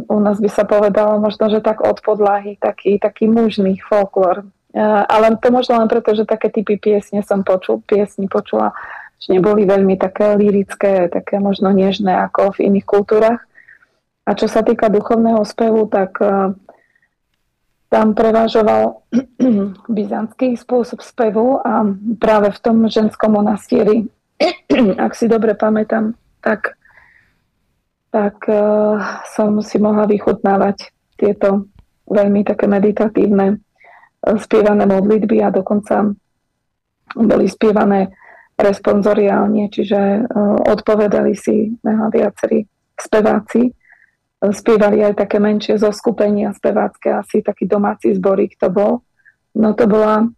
[0.09, 4.49] u nás by sa povedalo možno, že tak od podlahy, taký, taký mužný folklór.
[5.09, 8.73] Ale to možno len preto, že také typy piesne som počul, piesni počula
[9.21, 13.45] že neboli veľmi také lirické, také možno nežné ako v iných kultúrach.
[14.25, 16.57] A čo sa týka duchovného spevu, tak uh,
[17.93, 19.05] tam prevážoval
[20.01, 21.85] byzantský spôsob spevu a
[22.17, 24.09] práve v tom ženskom monastieri,
[25.05, 26.80] ak si dobre pamätám, tak,
[28.11, 31.71] tak uh, som si mohla vychutnávať tieto
[32.11, 36.11] veľmi také meditatívne uh, spievané modlitby a dokonca
[37.15, 38.11] boli spievané
[38.61, 40.21] responsoriálne, čiže e,
[40.69, 41.73] odpovedali si
[42.13, 43.73] viacerí speváci.
[44.41, 49.05] Spievali aj také menšie zoskupenia spevácké, asi taký domáci zborík to bol.
[49.53, 50.33] No to bola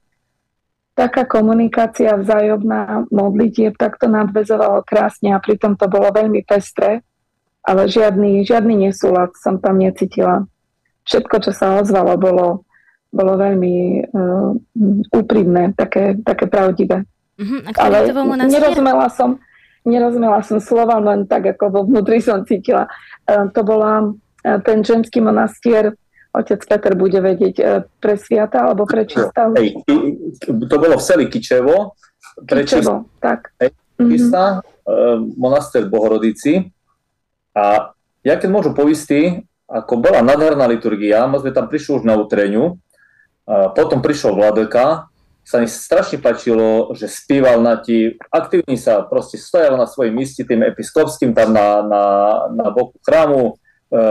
[0.99, 7.07] taká komunikácia vzájomná modlitieb, tak to nadvezovalo krásne a pritom to bolo veľmi pestré,
[7.63, 10.47] ale žiadny, žiadny nesúlad som tam necítila.
[11.07, 12.67] Všetko, čo sa ozvalo, bolo,
[13.11, 14.51] bolo veľmi uh,
[15.15, 17.07] úprimné, také, také pravdivé.
[17.39, 17.61] Uh-huh.
[17.75, 19.39] A Ale to nerozumela som,
[19.87, 22.87] nerozumela som slova, len tak, ako vo vnútri som cítila.
[23.27, 25.95] Uh, to bola uh, ten ženský monastier,
[26.35, 29.51] otec Peter bude vedieť, uh, pre sviata alebo pre čistá?
[29.55, 29.83] Hej,
[30.43, 31.95] to bolo v seli Kičevo.
[32.47, 33.23] Pre Kičevo, čist...
[33.23, 33.55] tak.
[33.59, 33.71] Hej,
[34.03, 34.31] mm-hmm.
[34.35, 36.72] uh, monastier v Bohorodici.
[37.53, 37.93] A
[38.25, 42.77] ja keď môžu poistí, ako bola nádherná liturgia, my sme tam prišli už na utreňu,
[43.75, 45.13] potom prišiel Vladeka
[45.43, 50.47] sa mi strašne páčilo, že spíval na ti, aktívne sa proste stojal na svojom míste
[50.47, 52.05] tým episkopským tam na, na,
[52.55, 53.59] na boku chrámu,
[53.91, 54.03] e,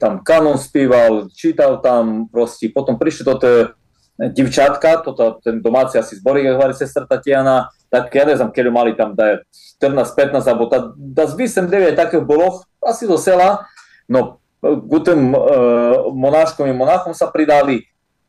[0.00, 3.76] tam kanon spíval, čítal tam proste, potom prišli toto
[4.18, 8.92] divčátka, toto, ten domáci asi zborík, ako hovorí sestra Tatiana, tak ja neznám, keď mali
[8.98, 9.40] tam da
[9.78, 9.94] 14,
[10.34, 13.62] 15, alebo tá, da z 8, 9 takých bolo, asi do sela,
[14.10, 15.38] no k tým e,
[16.10, 17.86] monáškom i monáchom sa pridali,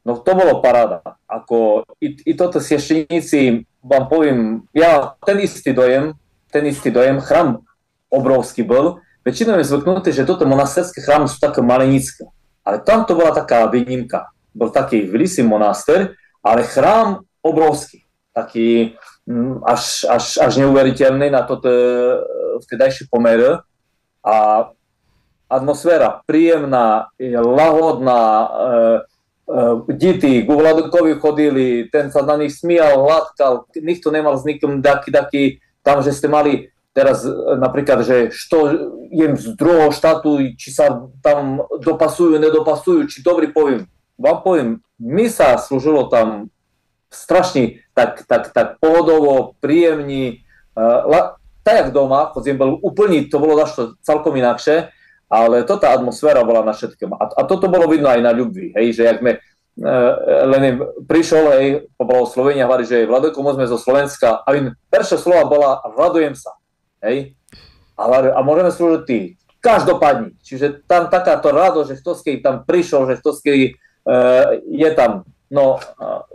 [0.10, 1.04] No to bolo paráda.
[1.28, 6.16] Ako i, i toto siešteníci, vám poviem, ja ten istý dojem,
[6.50, 7.62] ten istý dojem, chrám
[8.10, 9.04] obrovský bol.
[9.28, 12.26] Väčšinou je zvyknutý, že toto monasterské chrámy sú také malenické.
[12.64, 14.32] Ale tam to bola taká výnimka.
[14.60, 18.04] Bol taký vlisý monaster, ale chrám obrovský.
[18.36, 22.20] Taký mm, až, až, až neuveriteľný na toto e,
[22.68, 23.64] vtedajší pomer.
[24.20, 24.68] A
[25.48, 27.08] atmosféra príjemná,
[27.40, 28.48] lahodná, e,
[29.98, 35.10] deti ku Vladokovi chodili, ten sa na nich smial, hladkal, nikto nemal s nikým taký,
[35.10, 35.44] taký,
[35.82, 37.26] tam, že ste mali teraz
[37.58, 38.58] napríklad, že što
[39.10, 43.90] jem z druhého štátu, či sa tam dopasujú, nedopasujú, či dobrý poviem.
[44.20, 46.52] Vám poviem, my sa slúžilo tam
[47.08, 50.44] strašne tak, tak, tak pohodovo, príjemní,
[50.76, 54.92] uh, tak jak doma, hoď bol úplný, to bolo dašto celkom inakšie,
[55.32, 57.16] ale to tá atmosféra bola na všetkom.
[57.16, 60.14] A, a toto bolo vidno aj na ľubvi, hej, že jak sme, uh,
[60.52, 65.48] len prišiel, hej, po Slovenia, hovorí, že Vladoko, sme zo Slovenska, a in prvá slova
[65.48, 66.54] bola, radujem sa,
[67.08, 67.40] hej,
[67.96, 68.04] a,
[68.36, 69.20] a môžeme slúžiť ty,
[69.60, 70.40] každopádne.
[70.40, 73.36] Čiže tam takáto rado, že kto tam prišiel, že kto
[74.70, 75.26] je tam.
[75.50, 75.82] No,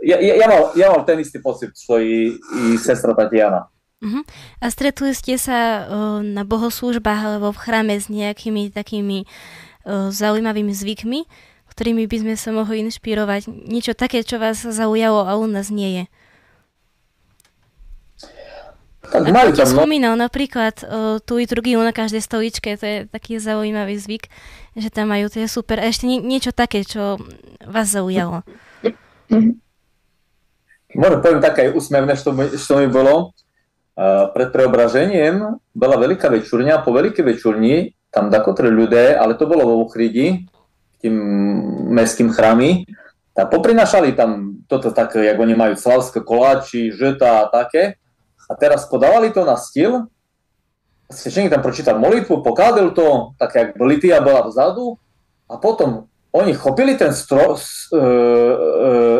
[0.03, 3.71] ja, ja, mal, ja mal ten istý pocit, čo i, i sestra Tatiana.
[4.03, 4.27] Uh-huh.
[4.59, 10.75] A stretli ste sa uh, na bohoslúžbách alebo v chráme s nejakými takými uh, zaujímavými
[10.75, 11.23] zvykmi,
[11.71, 13.47] ktorými by sme sa mohli inšpirovať?
[13.47, 16.03] Niečo také, čo vás zaujalo a u nás nie je?
[19.15, 23.95] Tak Ako ti spomínal, napríklad uh, tú liturgiu na každej stoličke, to je taký zaujímavý
[23.95, 24.27] zvyk,
[24.75, 25.79] že tam majú, to je super.
[25.79, 27.15] A ešte nie, niečo také, čo
[27.63, 28.43] vás zaujalo.
[30.95, 33.31] Možno poviem také úsmevné, čo čo mi bolo
[34.35, 39.75] pred preobražením bola veľká večurňa, po veľkej večurni tam dakotri ľudia, ale to bolo vo
[39.83, 40.47] Uchridi,
[40.99, 41.15] tým
[41.91, 42.87] mestským chrámy,
[43.35, 47.99] a poprinašali tam toto také, jak oni majú slavské koláči, žeta a také.
[48.45, 50.05] A teraz podávali to na stil
[51.09, 54.97] svešeník tam pročítal molitvu, pokladil to, tak jak litia bola vzadu
[55.45, 58.01] a potom oni chopili ten stro, e, e,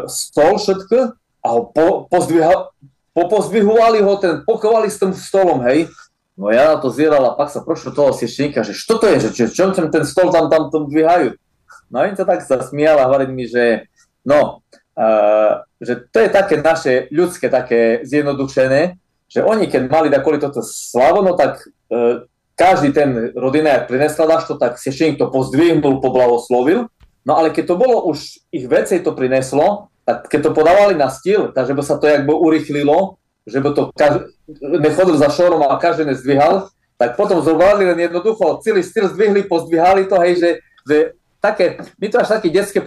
[0.10, 2.74] stol všetko a ho po, pozdviha,
[3.14, 5.88] popozdvihovali ho, ten, pochovali s tým stolom, hej.
[6.36, 9.32] No ja na to zieral a pak sa prošlo toho svešeníka, že čo to je,
[9.32, 11.40] že čo, čo ten stol tam, tam, tam dvíhajú.
[11.88, 13.88] No a to tak sa smial a hovoril mi, že
[14.28, 14.60] no,
[15.00, 20.62] uh, že to je také naše ľudské, také zjednodušené, že oni keď mali takové toto
[20.62, 21.62] slavo, no tak
[21.92, 26.88] uh, každý ten rodinár prinesla to, tak svešeník to pozdvihnul, poblahoslovil,
[27.28, 31.10] no ale keď to bolo už ich vecej to prineslo, tak keď to podávali na
[31.10, 34.32] stíl, takže by sa to jakby urychlilo, že by to každý,
[34.80, 40.08] nechodil za šorom a každý nezdvihal, tak potom zobrali len jednoducho, celý styl zdvihli, pozdvihali
[40.08, 40.50] to, hej, že,
[40.88, 40.98] že
[41.44, 42.80] také, mi to až také detské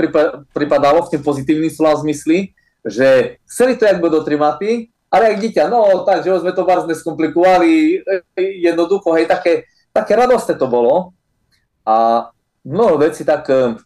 [0.55, 5.62] pripadalo v tým pozitívnym slova zmysli, že chceli to jakby do trimaty, ale jak dieťa,
[5.72, 8.04] no tak, že sme to vás neskomplikovali,
[8.36, 11.16] jednoducho, hej, také, také radostné to bolo.
[11.88, 12.28] A
[12.64, 13.80] mnoho vecí tak, e,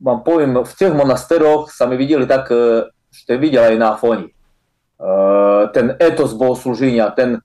[0.00, 4.32] vám poviem, v tých monasteroch sa mi videli tak, e, ste videli aj na foni
[5.72, 7.38] ten etos bohoslúženia, ten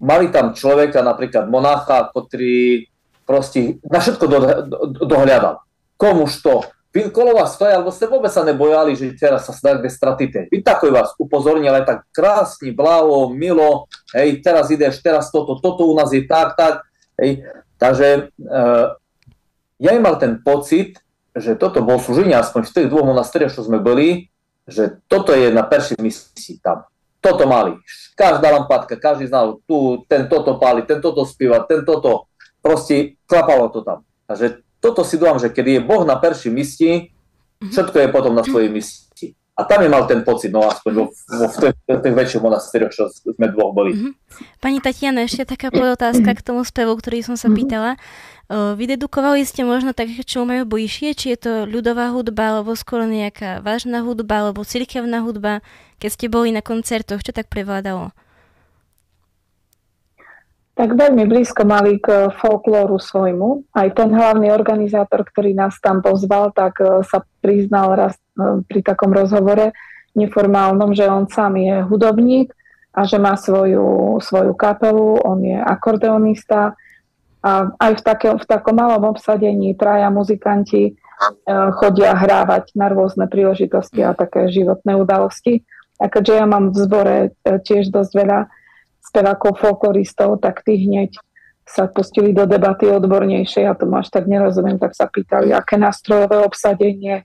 [0.00, 2.86] mali tam človeka, napríklad monacha, ktorý
[3.26, 5.60] proste na všetko do, do, dohľadal.
[6.00, 6.64] Komuž to?
[6.90, 10.50] Vy kolo vás stojí, alebo ste vôbec sa nebojali, že teraz sa kde stratíte.
[10.50, 15.86] Vy takový vás upozornil, ale tak krásne, blaho, milo, hej, teraz ideš, teraz toto, toto
[15.86, 16.82] u nás je tak, tak,
[17.22, 17.46] hej.
[17.78, 18.98] Takže uh,
[19.78, 20.98] ja im mal ten pocit,
[21.30, 24.26] že toto bol slúženie, aspoň v tých dvoch monastériach, čo sme boli,
[24.66, 26.90] že toto je na peršej misii tam.
[27.22, 27.78] Toto mali.
[28.18, 32.26] Každá lampadka, každý znal, tu ten toto páli, ten toto spieva, ten toto.
[32.58, 34.02] Proste klapalo to tam.
[34.26, 36.94] Takže toto si dúfam, že keď je Boh na peršej misii,
[37.62, 37.70] mhm.
[37.70, 39.36] všetko je potom na svojej misii.
[39.60, 42.96] A tam je mal ten pocit, no aspoň vo, vo, v tých, tých väčších monastérioch,
[42.96, 43.92] čo sme dvoch boli.
[43.92, 44.12] Mm-hmm.
[44.56, 48.00] Pani Tatiana, ešte taká otázka k tomu spevu, ktorý som sa pýtala.
[48.48, 53.60] Vydedukovali ste možno tak, čo majú bližšie, či je to ľudová hudba, alebo skôr nejaká
[53.60, 55.60] vážna hudba, alebo cirkevná hudba,
[56.00, 58.16] keď ste boli na koncertoch, čo tak prevládalo?
[60.80, 63.68] Tak veľmi blízko mali k folklóru svojmu.
[63.76, 68.80] Aj ten hlavný organizátor, ktorý nás tam pozval, tak e, sa priznal raz e, pri
[68.80, 69.76] takom rozhovore
[70.16, 72.56] neformálnom, že on sám je hudobník
[72.96, 76.72] a že má svoju, svoju kapelu, on je akordeonista,
[77.44, 80.92] a aj v, také, v takom malom obsadení traja muzikanti e,
[81.76, 85.60] chodia hrávať na rôzne príležitosti a také životné udalosti.
[86.00, 88.40] A keďže ja mám v zbore tiež dosť veľa
[89.10, 91.18] spevákov, folkloristov, tak tí hneď
[91.66, 96.42] sa pustili do debaty odbornejšej, ja tomu až tak nerozumiem, tak sa pýtali, aké nástrojové
[96.42, 97.22] obsadenie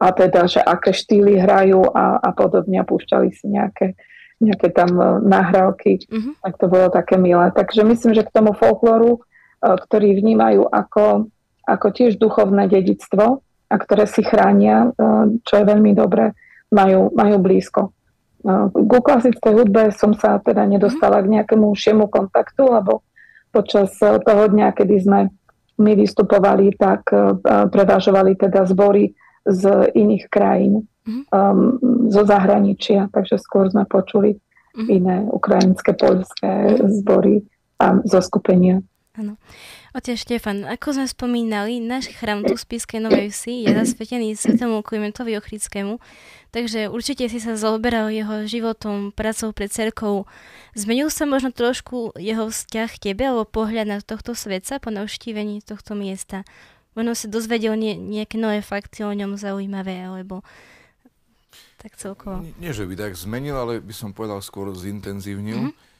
[0.00, 3.96] a teda, že aké štýly hrajú a, a podobne a púšťali si nejaké,
[4.40, 6.34] nejaké tam e, nahrávky, mm-hmm.
[6.40, 7.52] tak to bolo také milé.
[7.52, 9.20] Takže myslím, že k tomu folklóru
[9.62, 11.30] E, ktorí vnímajú ako,
[11.62, 16.34] ako tiež duchovné dedictvo a ktoré si chránia, e, čo je veľmi dobré,
[16.74, 17.94] majú, majú blízko.
[18.72, 23.06] Ku klasickej hudbe som sa teda nedostala k nejakému ušiemu kontaktu, lebo
[23.54, 25.20] počas toho dňa, kedy sme
[25.78, 27.06] my vystupovali, tak
[27.44, 29.14] prevážovali teda zbory
[29.46, 31.78] z iných krajín, um,
[32.10, 34.38] zo zahraničia, takže skôr sme počuli
[34.74, 34.86] mhm.
[34.90, 37.42] iné ukrajinské, poľské zbory
[37.82, 38.78] a zo skupenia.
[39.18, 39.36] Áno.
[39.92, 44.80] Otec Štefan, ako sme spomínali, náš chrám tu v Spiskej Novej Vsi je zasvetený svetomu
[44.80, 46.00] Klimentovi Ochrickému,
[46.48, 50.24] takže určite si sa zaoberal jeho životom, pracou pred cerkou.
[50.72, 55.60] Zmenil sa možno trošku jeho vzťah k tebe alebo pohľad na tohto svetca po navštívení
[55.60, 56.48] tohto miesta?
[56.96, 60.40] Možno si dozvedel nie, nejaké nové fakty o ňom zaujímavé, alebo
[61.76, 62.40] tak celkovo.
[62.40, 65.68] Nie, nie, že by tak zmenil, ale by som povedal skôr zintenzívnil.
[65.68, 65.91] Mm-hmm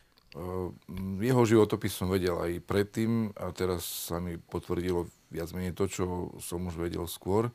[1.21, 6.33] jeho životopis som vedel aj predtým a teraz sa mi potvrdilo viac menej to, čo
[6.41, 7.53] som už vedel skôr.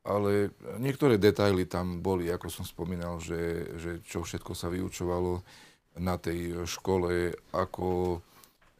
[0.00, 5.44] Ale niektoré detaily tam boli, ako som spomínal, že, že čo všetko sa vyučovalo
[6.00, 8.20] na tej škole, ako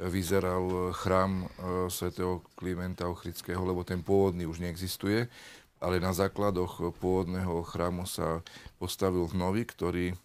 [0.01, 1.47] vyzeral chrám e,
[1.93, 5.29] svätého Klimenta Ochrického, lebo ten pôvodný už neexistuje,
[5.77, 8.41] ale na základoch pôvodného chrámu sa
[8.81, 10.17] postavil nový, ktorý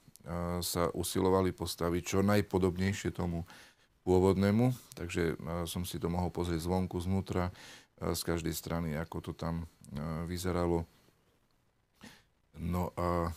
[0.61, 3.45] sa usilovali postaviť čo najpodobnejšie tomu
[4.05, 7.49] pôvodnému, takže som si to mohol pozrieť zvonku, znútra,
[7.95, 9.71] z každej strany, ako to tam
[10.28, 10.84] vyzeralo.
[12.59, 13.32] No a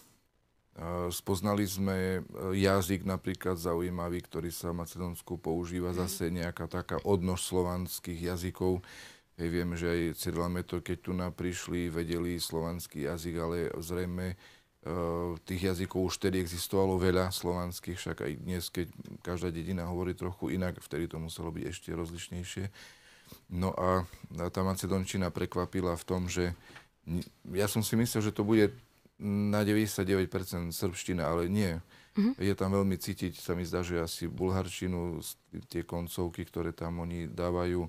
[1.11, 8.35] spoznali sme jazyk napríklad zaujímavý, ktorý sa v Macedónsku používa, zase nejaká taká odnož slovanských
[8.35, 8.83] jazykov.
[9.39, 14.35] Hej, viem, že aj Cyril Meto, keď tu prišli, vedeli slovanský jazyk, ale zrejme
[15.45, 18.87] tých jazykov už vtedy existovalo veľa slovanských, však aj dnes, keď
[19.21, 22.65] každá dedina hovorí trochu inak, vtedy to muselo byť ešte rozlišnejšie.
[23.53, 24.09] No a
[24.49, 26.57] tá macedončina prekvapila v tom, že
[27.53, 28.73] ja som si myslel, že to bude
[29.21, 31.77] na 99% srbština, ale nie.
[32.17, 32.33] Uh-huh.
[32.39, 35.21] Je tam veľmi cítiť, sa mi zdá, že asi bulharčinu,
[35.69, 37.89] tie koncovky, ktoré tam oni dávajú,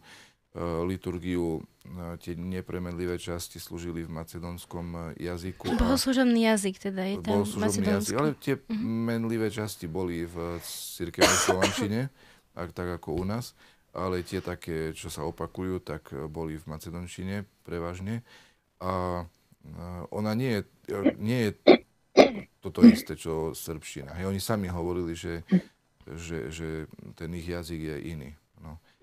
[0.57, 5.77] liturgiu, e, tie nepremenlivé časti slúžili v macedónskom e, jazyku.
[5.77, 7.85] Bohoslužobný jazyk teda je tam macedónsky.
[7.85, 8.81] jazyk, ale tie uh-huh.
[8.81, 11.99] menlivé časti boli v cirkevnej slovančine,
[12.61, 13.53] ak, tak ako u nás,
[13.93, 18.25] ale tie také, čo sa opakujú, tak boli v macedončine prevažne.
[18.79, 19.25] A
[20.09, 20.61] ona nie je,
[21.19, 21.51] nie je
[22.63, 24.15] toto isté, čo srbština.
[24.15, 25.43] Hej, oni sami hovorili, že,
[26.07, 26.87] že, že
[27.19, 28.29] ten ich jazyk je iný.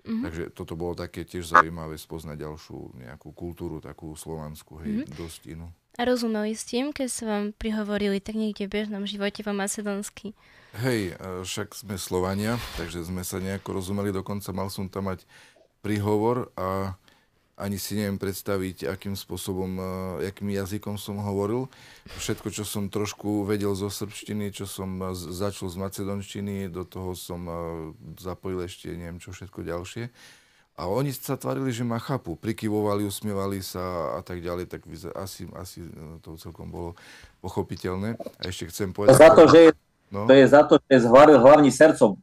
[0.07, 0.23] Mm-hmm.
[0.23, 5.19] Takže toto bolo také tiež zaujímavé spoznať ďalšiu nejakú kultúru, takú slovanskú, hej, mm-hmm.
[5.19, 5.67] dosť inú.
[5.99, 10.31] A rozumeli s tým, keď sa vám prihovorili tak niekde v bežnom živote po macedonsky?
[10.79, 15.25] Hej, však sme Slovania, takže sme sa nejako rozumeli, dokonca mal som tam mať
[15.81, 16.93] príhovor a
[17.57, 19.85] ani si neviem predstaviť, akým spôsobom, uh,
[20.21, 21.65] akým jazykom som hovoril.
[22.21, 27.17] Všetko, čo som trošku vedel zo srbštiny, čo som uh, začal z macedonštiny, do toho
[27.17, 27.57] som uh,
[28.21, 30.13] zapojil ešte neviem čo všetko ďalšie.
[30.77, 32.37] A oni sa tvarili, že ma chápu.
[32.37, 34.85] Prikyvovali, usmievali sa a tak ďalej, tak
[35.17, 35.81] asi, asi
[36.21, 36.93] to celkom bolo
[37.41, 38.13] pochopiteľné.
[38.37, 39.17] A ešte chcem povedať...
[39.17, 39.71] Za to, že je,
[40.13, 40.29] no?
[40.29, 41.09] to je za to, že je
[41.41, 42.21] hlavný srdcom.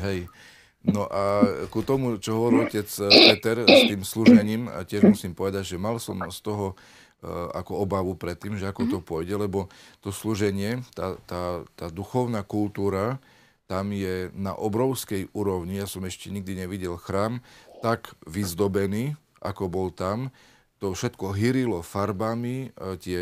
[0.00, 0.32] Hej.
[0.80, 5.36] No a ku tomu, čo hovoril otec eh, Peter s tým slúžením, a tiež musím
[5.36, 9.06] povedať, že mal som z toho uh, ako obavu predtým, že ako to mhm.
[9.06, 9.68] pôjde, lebo
[10.00, 13.20] to slúženie, tá, tá, tá duchovná kultúra,
[13.68, 17.38] tam je na obrovskej úrovni, ja som ešte nikdy nevidel chrám,
[17.84, 20.34] tak vyzdobený, ako bol tam.
[20.82, 23.20] To všetko hyrilo farbami, eh, tie,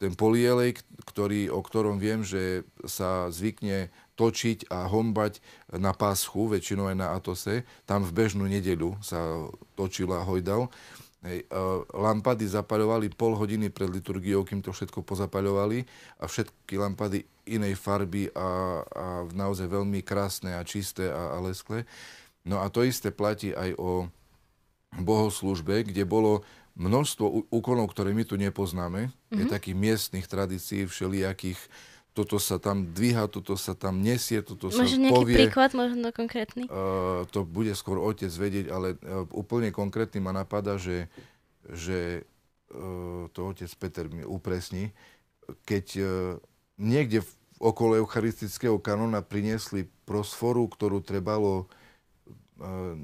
[0.00, 5.44] ten polielej, ktorý, o ktorom viem, že sa zvykne točiť a hombať
[5.76, 7.68] na páschu, väčšinou aj na Atose.
[7.84, 9.46] Tam v bežnú nedeľu sa
[9.76, 10.72] točil a hojdal.
[11.26, 11.48] Hej,
[11.90, 15.82] lampady zapaľovali pol hodiny pred liturgiou, kým to všetko pozapaľovali
[16.22, 21.82] a všetky lampady inej farby a, a naozaj veľmi krásne a čisté a, a lesklé.
[22.46, 24.06] No a to isté platí aj o
[25.02, 26.46] bohoslužbe, kde bolo
[26.76, 29.08] množstvo úkonov, ktoré my tu nepoznáme.
[29.08, 29.36] Mm-hmm.
[29.36, 29.52] Je mhm.
[29.52, 31.58] takých miestnych tradícií všelijakých,
[32.16, 35.36] toto sa tam dvíha, toto sa tam nesie, toto Možno sa nejaký povie.
[35.36, 36.64] príklad, možno konkrétny?
[36.72, 41.12] Uh, to bude skôr otec vedieť, ale uh, úplne konkrétny ma napadá, že,
[41.68, 42.24] že
[42.72, 44.96] uh, to otec Peter mi upresní,
[45.68, 46.08] keď uh,
[46.80, 51.68] niekde v, okolo eucharistického kanóna priniesli prosforu, ktorú trebalo
[52.56, 52.96] uh,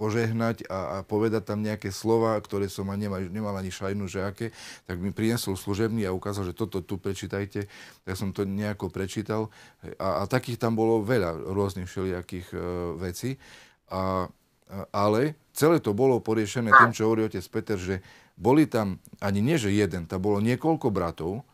[0.00, 4.56] požehnať a, a povedať tam nejaké slova, ktoré som nemal, nemal ani šajnu, že aké,
[4.88, 7.68] tak mi priniesol služebný a ukázal, že toto tu prečítajte.
[8.08, 9.52] Tak som to nejako prečítal.
[10.00, 12.60] A, a takých tam bolo veľa rôznych všelijakých uh,
[12.96, 13.36] vecí.
[13.92, 18.00] A, a, ale celé to bolo poriešené tým, čo hovorí otec Peter, že
[18.40, 21.44] boli tam ani nie, že jeden, tam bolo niekoľko bratov,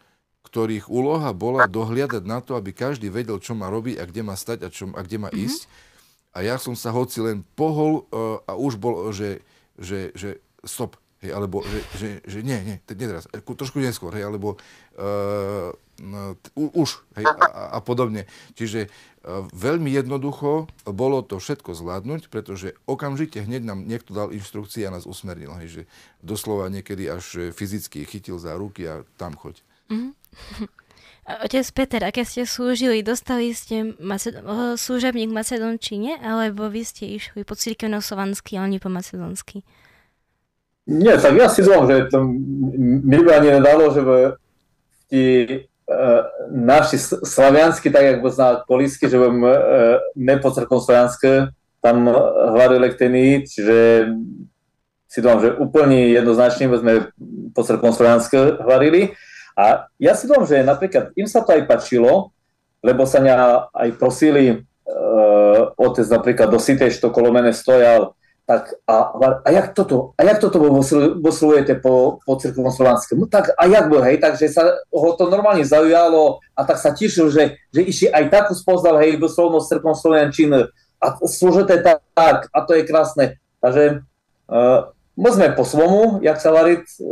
[0.46, 4.38] ktorých úloha bola dohliadať na to, aby každý vedel, čo má robiť a kde má
[4.38, 5.42] stať a, čo, a kde má mm-hmm.
[6.36, 9.40] A ja som sa hoci len pohol uh, a už bol, že,
[9.80, 14.28] že, že stop, hej, alebo že, že, že nie, nie, nie teraz, trošku neskôr, hej,
[14.28, 14.60] alebo
[15.00, 18.28] uh, uh, už, hej, a, a podobne.
[18.52, 24.84] Čiže uh, veľmi jednoducho bolo to všetko zvládnuť, pretože okamžite hneď nám niekto dal inštrukcie
[24.84, 25.82] a nás usmernil, hej, že
[26.20, 29.64] doslova niekedy až fyzicky chytil za ruky a tam choď.
[29.88, 30.12] Mm-hmm.
[31.26, 37.18] Otec Peter, aké ste slúžili, dostali ste Maced- eh, služebník v Macedončine, alebo vy ste
[37.18, 39.66] išli po cirkevno-slovansky a oni po macedonsky?
[40.86, 42.22] Nie, tak ja si zlom, že to
[43.34, 44.00] ani nedalo, že
[45.10, 45.22] tí
[45.86, 50.34] Uh, eh, naši slaviansky, tak jak pozná polísky, že by eh, uh, ne
[50.82, 54.10] slavianské, tam hľadali lektení, čiže
[55.06, 57.14] si dom, že úplne jednoznačne sme
[57.54, 59.14] po celkom slavianské hľadili.
[59.56, 62.36] A ja si dom, že napríklad im sa to aj pačilo,
[62.84, 63.36] lebo sa mňa
[63.72, 68.12] aj prosili, uh, otec napríklad do Sitej, to kolo mene stojal,
[68.46, 69.10] tak a,
[69.42, 70.62] a jak toto, a jak toto
[71.18, 73.26] poslujete po, po cirkvom slovanskému?
[73.26, 77.26] Tak a jak bol, hej, takže sa ho to normálne zaujalo a tak sa tešil,
[77.34, 80.70] že, že ešte aj takú spoznal, hej, doslovno cirkvom slovenčin
[81.02, 81.82] a slúžete
[82.14, 83.42] tak, a to je krásne.
[83.58, 84.06] Takže
[84.46, 87.10] uh, my sme po svomu, jak sa varit, uh,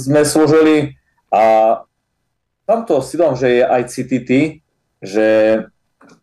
[0.00, 0.97] sme slúžili
[1.28, 1.42] a
[2.64, 4.30] tamto si dám, že je aj CTT,
[5.00, 5.26] že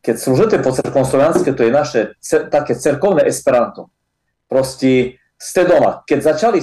[0.01, 3.89] keď slúžite po cerkom Slovenské, to je naše cer- také cerkovné esperanto.
[4.45, 6.05] Proste ste doma.
[6.05, 6.61] Keď začali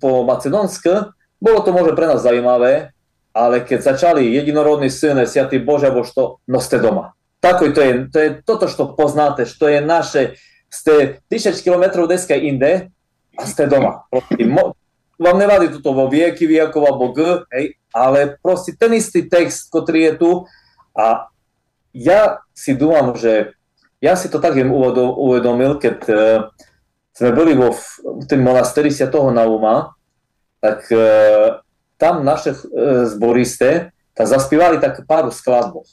[0.00, 2.92] po Macedónske, bolo to možno pre nás zaujímavé,
[3.32, 7.16] ale keď začali jedinorodný syn, Sviatý Bože, bo što, no ste doma.
[7.40, 10.36] Tako to je, to je toto što poznate, što je naše,
[10.68, 12.92] ste 1000 km deska inde,
[13.38, 14.04] a ste doma.
[14.12, 14.76] Prosti, mo,
[15.20, 20.00] vám nevadí toto vo vieky, vijakov alebo G, hej, ale proste ten istý text, ktorý
[20.08, 20.30] je tu
[20.96, 21.28] a
[21.92, 23.52] ja si dúfam, že
[24.00, 26.48] ja si to tak uvedomil, keď uh,
[27.12, 29.92] sme boli vo v tým monasteri toho Nauma,
[30.64, 31.60] tak uh,
[32.00, 35.84] tam naše uh, zboristé tak zaspívali tak pár skladbov.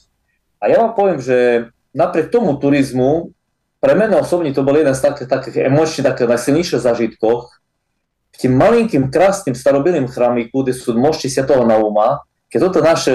[0.58, 3.32] A ja vám poviem, že napriek tomu turizmu,
[3.78, 7.46] pre mňa osobne to bol jeden z takých, takých emočných, takých najsilnejších zážitkov,
[8.38, 13.14] tým malinkým, krásnym, starobilým chrámiku, kde sú mošti Svetého Nauma, keď toto naše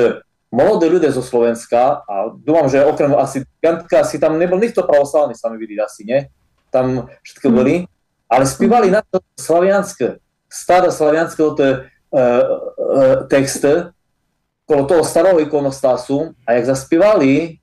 [0.54, 5.34] mladé ľudia zo Slovenska, a dúfam, že okrem asi Gantka, asi tam nebol nikto pravoslavný,
[5.34, 6.28] sa mi vidí asi, nie?
[6.70, 7.56] Tam všetko mhm.
[7.56, 7.76] boli,
[8.28, 10.22] ale spívali na to slavianské,
[10.52, 11.82] staré slavianské uh, uh,
[13.32, 13.90] texty,
[14.64, 17.60] kolo toho starého ikonostásu a jak zaspívali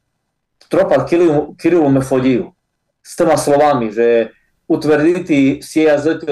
[0.69, 1.09] tropal
[1.57, 2.53] Kirilu, Mefodiju
[3.01, 4.31] s tými slovami, že
[4.71, 6.23] utvrditi jazyk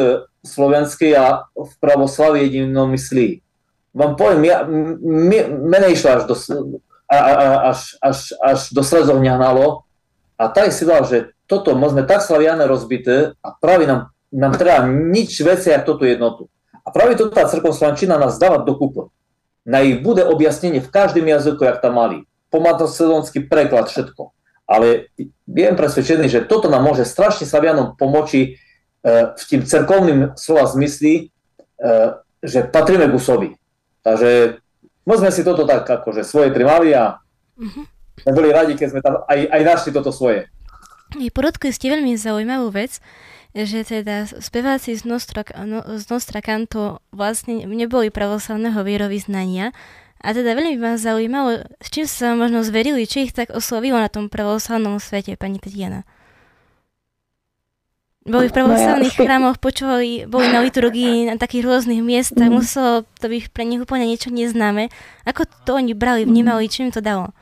[0.46, 3.42] slovenský a v pravoslavi myslí
[3.98, 4.62] vám poviem, ja,
[5.48, 6.34] mene išlo až do,
[7.10, 9.82] a, a, až, až, až do slezov hnalo
[10.38, 14.86] a tak si dal, že toto sme tak slaviane rozbité a práve nám, nám treba
[14.86, 16.42] nič veci, ako toto jednotu.
[16.84, 19.08] A práve toto tá crkva Slančina nás dáva do kúpy.
[19.68, 22.24] Na ich bude objasnenie v každém jazyku, jak tam mali.
[22.48, 24.32] Pomatosledonský preklad, všetko.
[24.68, 25.08] Ale
[25.48, 28.48] viem presvedčený, že toto nám môže strašne slavianom pomoci e,
[29.32, 31.90] v tým cerkovným slova zmysli, e,
[32.44, 33.48] že patríme k Usovi.
[34.04, 34.60] Takže
[35.08, 37.16] môžeme si toto tak akože svoje trimali a
[37.56, 37.84] uh-huh.
[38.22, 40.52] sme boli radi, keď sme tam aj, aj našli toto svoje.
[41.32, 43.00] Podotkli ste veľmi zaujímavú vec,
[43.56, 49.72] že teda speváci z Nostra, no, z Nostra Kanto vlastne neboli pravoslavného vierovýznania
[50.18, 54.10] a teda veľmi ma zaujímalo, s čím sa možno zverili, či ich tak oslovilo na
[54.10, 56.02] tom pravoslavnom svete, pani Tatiana.
[58.28, 62.60] Boli v pravoslavných no ja, chrámoch, počúvali, boli na liturgii na takých rôznych miestach, mm.
[62.60, 64.92] muselo to byť pre nich úplne niečo neznáme.
[65.24, 67.32] Ako to oni brali, vnímali, čím to dalo?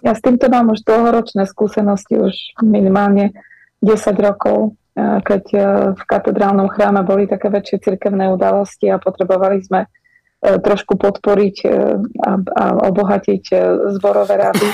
[0.00, 2.32] Ja s týmto mám už dlhoročné skúsenosti, už
[2.62, 3.36] minimálne
[3.84, 5.60] 10 rokov, e, keď e,
[5.92, 9.84] v katedrálnom chráme boli také väčšie cirkevné udalosti a potrebovali sme
[10.62, 13.44] trošku podporiť a, a obohatiť
[13.98, 14.68] zborové rady,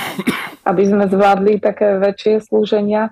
[0.69, 3.09] aby sme zvládli také väčšie slúženia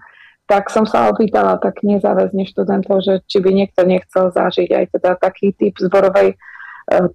[0.52, 5.12] tak som sa opýtala tak nezáväzne študentov, že či by niekto nechcel zažiť aj teda
[5.16, 6.38] taký typ zborovej e,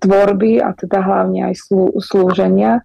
[0.01, 2.80] tvorby a teda hlavne aj slú, slúženia,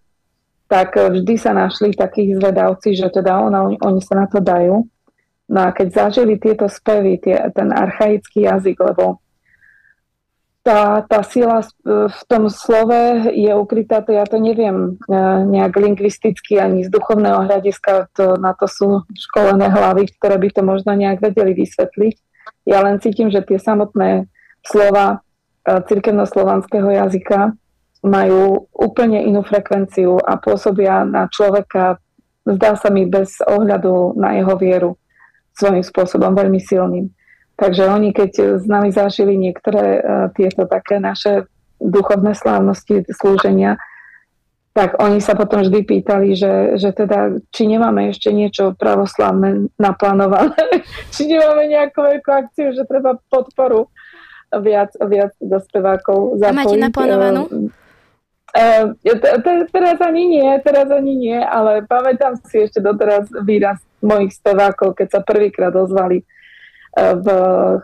[0.67, 4.83] tak vždy sa našli takí zvedavci, že teda ono, oni sa na to dajú.
[5.47, 9.20] No a keď zažili tieto spevy, tie, ten archaický jazyk, lebo
[10.61, 15.17] tá, tá sila v tom slove je ukrytá, to ja to neviem e,
[15.49, 20.61] nejak lingvisticky ani z duchovného hľadiska, to, na to sú školené hlavy, ktoré by to
[20.61, 22.15] možno nejak vedeli vysvetliť.
[22.69, 24.29] Ja len cítim, že tie samotné
[24.61, 25.25] slova
[25.65, 27.57] e, cirkevno-slovanského jazyka
[28.05, 31.97] majú úplne inú frekvenciu a pôsobia na človeka,
[32.45, 34.91] zdá sa mi, bez ohľadu na jeho vieru
[35.57, 37.09] svojím spôsobom veľmi silným.
[37.61, 40.03] Takže oni, keď s nami zažili niektoré uh,
[40.33, 41.45] tieto také naše
[41.77, 43.77] duchovné slávnosti, slúženia,
[44.71, 50.57] tak oni sa potom vždy pýtali, že, že teda, či nemáme ešte niečo pravoslavné naplánované,
[51.13, 53.91] či nemáme nejakú veľkú akciu, že treba podporu
[54.49, 56.55] viac, viac do spevákov zapojiť.
[56.55, 57.41] A máte naplánovanú?
[58.51, 64.33] Uh, uh, teraz ani nie, teraz ani nie, ale pamätám si ešte doteraz výraz mojich
[64.33, 66.25] spevákov, keď sa prvýkrát ozvali
[66.95, 67.27] v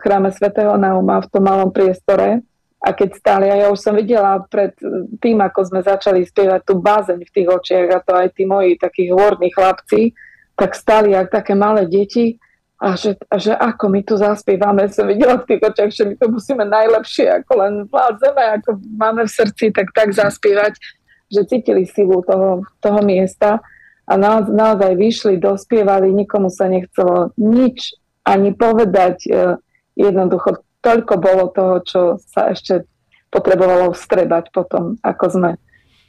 [0.04, 2.44] chráme svätého Nauma v tom malom priestore.
[2.78, 4.70] A keď stáli, a ja už som videla pred
[5.18, 8.78] tým, ako sme začali spievať tú bázeň v tých očiach, a to aj tí moji
[8.78, 10.14] takí hôrni chlapci,
[10.54, 12.38] tak stáli jak také malé deti
[12.78, 16.14] a že, a že ako my tu zaspievame, som videla v tých očiach, že my
[16.14, 20.78] to musíme najlepšie, ako len vládzeme, ako máme v srdci, tak tak zaspievať,
[21.26, 23.58] že cítili silu toho, toho miesta
[24.06, 24.14] a
[24.46, 27.98] naozaj vyšli, dospievali, nikomu sa nechcelo nič
[28.28, 29.16] ani povedať.
[29.24, 29.56] E,
[29.96, 32.84] jednoducho toľko bolo toho, čo sa ešte
[33.32, 35.50] potrebovalo vstrebať potom, ako sme,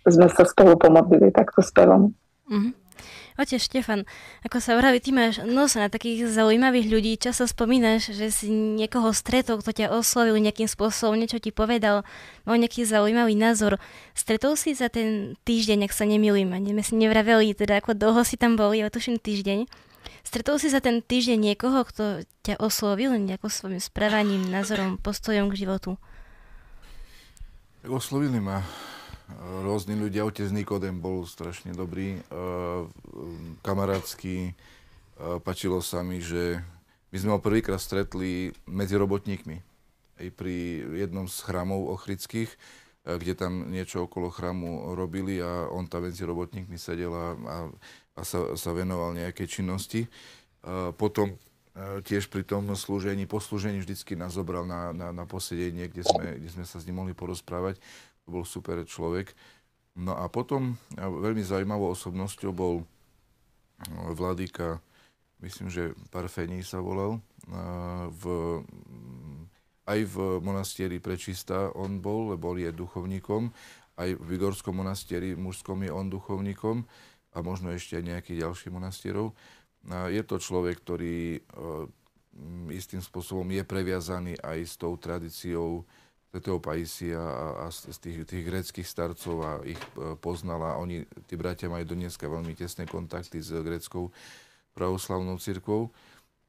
[0.07, 2.11] sme sa spolu pomodlili takto spevom.
[2.47, 2.73] Mm-hmm.
[3.39, 4.03] Otec Štefan,
[4.43, 9.15] ako sa vraví, ty máš nos na takých zaujímavých ľudí, často spomínaš, že si niekoho
[9.15, 12.03] stretol, kto ťa oslovil nejakým spôsobom, niečo ti povedal,
[12.43, 13.79] mal nejaký zaujímavý názor.
[14.11, 18.27] Stretol si za ten týždeň, ak sa nemýlim, a sme si nevraveli, teda ako dlho
[18.27, 19.71] si tam boli, ale tuším týždeň.
[20.23, 25.65] Stretol si za ten týždeň niekoho, kto ťa oslovil nejako svojim správaním, názorom, postojom k
[25.65, 25.97] životu?
[27.87, 28.61] Oslovili ma
[29.61, 32.21] rôzni ľudia, otec Nikodem bol strašne dobrý,
[33.61, 34.53] kamarátsky,
[35.45, 36.61] pačilo sa mi, že
[37.09, 39.57] my sme ho prvýkrát stretli medzi robotníkmi.
[40.19, 42.51] Aj pri jednom z chrámov ochrických,
[43.07, 47.25] kde tam niečo okolo chrámu robili a on tam medzi robotníkmi sedel a,
[48.19, 50.11] a sa, sa venoval nejakej činnosti.
[50.99, 51.39] Potom
[52.03, 56.49] tiež pri tom slúžení, poslúžení vždycky nás zobral na, na, na posedenie, kde sme, kde
[56.51, 57.79] sme sa s ním mohli porozprávať.
[58.27, 59.31] To bol super človek.
[59.95, 62.83] No a potom veľmi zaujímavou osobnosťou bol
[64.11, 64.83] vladyka,
[65.39, 67.23] myslím, že Parfení sa volal,
[68.11, 68.23] v,
[69.87, 73.47] aj v monastieri Prečista on bol, lebo je duchovníkom,
[73.95, 76.83] aj v Vigorskom monastieri mužskom je on duchovníkom
[77.33, 79.37] a možno ešte aj nejakých ďalších monastierov.
[79.89, 81.41] Je to človek, ktorý e,
[82.75, 85.87] istým spôsobom je previazaný aj s tou tradíciou
[86.29, 90.75] svetého Paisia a, a z tých, tých greckých starcov a ich e, poznala.
[90.77, 94.11] Oni, tí bratia majú dneska veľmi tesné kontakty s greckou
[94.75, 95.95] pravoslavnou církvou.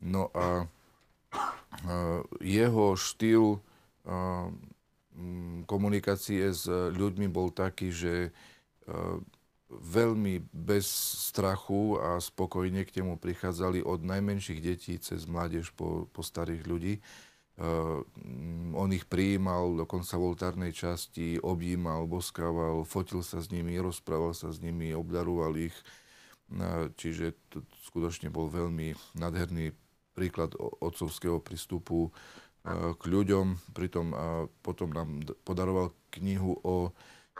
[0.02, 0.64] No a,
[1.30, 1.94] a
[2.40, 3.60] jeho štýl
[5.68, 8.32] komunikácie s ľuďmi bol taký, že
[9.70, 10.86] veľmi bez
[11.30, 16.94] strachu a spokojne k nemu prichádzali od najmenších detí cez mládež po, po starých ľudí.
[17.60, 18.00] Uh,
[18.72, 24.48] on ich prijímal dokonca v oltárnej časti, objímal, boskával, fotil sa s nimi, rozprával sa
[24.48, 25.76] s nimi, obdaroval ich.
[26.50, 29.76] Uh, čiže to skutočne bol veľmi nádherný
[30.16, 32.12] príklad otcovského prístupu uh,
[32.96, 33.76] k ľuďom.
[33.76, 34.12] Pritom
[34.64, 36.90] potom nám podaroval knihu o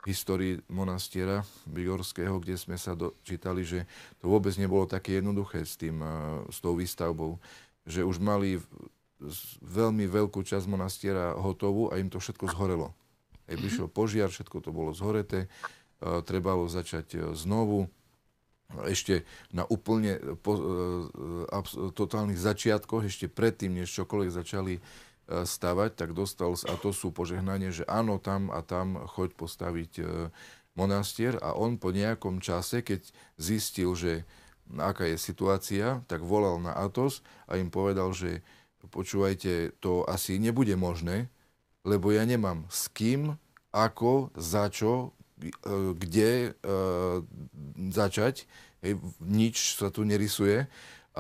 [0.09, 3.85] histórii monastiera Vigorského, kde sme sa dočítali, že
[4.21, 6.01] to vôbec nebolo také jednoduché s, tým,
[6.49, 7.37] s tou výstavbou,
[7.85, 8.57] že už mali
[9.61, 12.97] veľmi veľkú časť monastiera hotovú a im to všetko zhorelo.
[13.45, 15.53] Aj prišiel požiar, všetko to bolo zhoreté,
[16.01, 17.93] trebalo začať e, znovu,
[18.87, 20.57] ešte na úplne po,
[21.51, 24.75] e, totálnych začiatkoch, ešte predtým, než čokoľvek začali
[25.31, 30.05] stavať, tak dostal, a to požehnanie, že áno, tam a tam choď postaviť e,
[30.75, 33.07] monastier a on po nejakom čase, keď
[33.39, 34.27] zistil, že
[34.79, 38.43] aká je situácia, tak volal na Atos a im povedal, že
[38.91, 41.31] počúvajte, to asi nebude možné,
[41.87, 43.35] lebo ja nemám s kým,
[43.71, 45.51] ako, za čo, e,
[45.95, 46.71] kde e,
[47.91, 48.51] začať.
[49.21, 50.67] nič sa tu nerysuje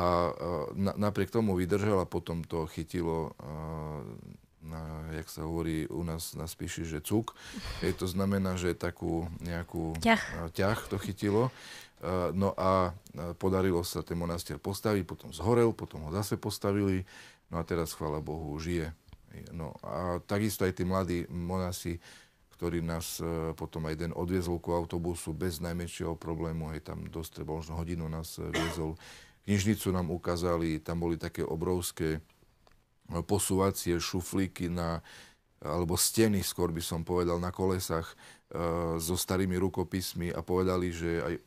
[0.01, 0.33] a
[0.73, 3.37] na, napriek tomu vydržal a potom to chytilo,
[4.65, 7.37] na, jak sa hovorí u nás na spíši, že cuk.
[7.85, 11.53] Je to znamená, že takú nejakú ťah, ťah to chytilo.
[12.33, 12.97] No a
[13.37, 17.05] podarilo sa ten monastier postaviť, potom zhorel, potom ho zase postavili,
[17.53, 18.97] no a teraz, chvála Bohu, žije.
[19.53, 22.01] No a takisto aj tí mladí monasi,
[22.61, 27.41] ktorý nás e, potom aj den odviezol ku autobusu bez najmenšieho problému, aj tam dosť
[27.41, 29.01] možno hodinu nás e, viezol
[29.51, 32.23] knižnicu nám ukázali, tam boli také obrovské
[33.11, 35.03] no, posúvacie šuflíky na,
[35.59, 38.15] alebo steny, skôr by som povedal, na kolesách e,
[39.03, 41.43] so starými rukopismi a povedali, že aj e,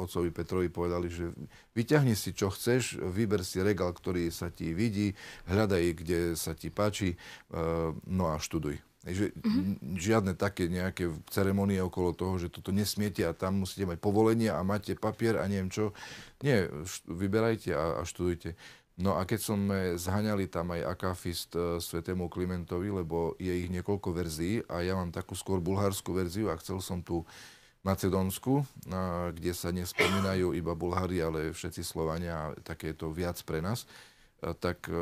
[0.00, 1.28] otcovi Petrovi povedali, že
[1.76, 5.12] vyťahni si, čo chceš, vyber si regal, ktorý sa ti vidí,
[5.44, 7.16] hľadaj, kde sa ti páči, e,
[7.92, 8.80] no a študuj.
[9.06, 9.94] Že mm-hmm.
[9.94, 14.66] žiadne také nejaké ceremonie okolo toho, že toto nesmiete a tam musíte mať povolenie a
[14.66, 15.94] máte papier a neviem čo.
[16.42, 16.66] Nie,
[17.06, 18.58] vyberajte a, a študujte.
[18.96, 24.08] No a keď sme zhaňali tam aj akafist uh, svetému Klimentovi, lebo je ich niekoľko
[24.10, 27.22] verzií a ja mám takú skôr bulharskú verziu a chcel som tu
[27.86, 28.66] Macedónsku,
[29.30, 33.86] kde sa nespomínajú iba Bulhári, ale všetci Slovania a také je to viac pre nás
[34.40, 34.94] tak e,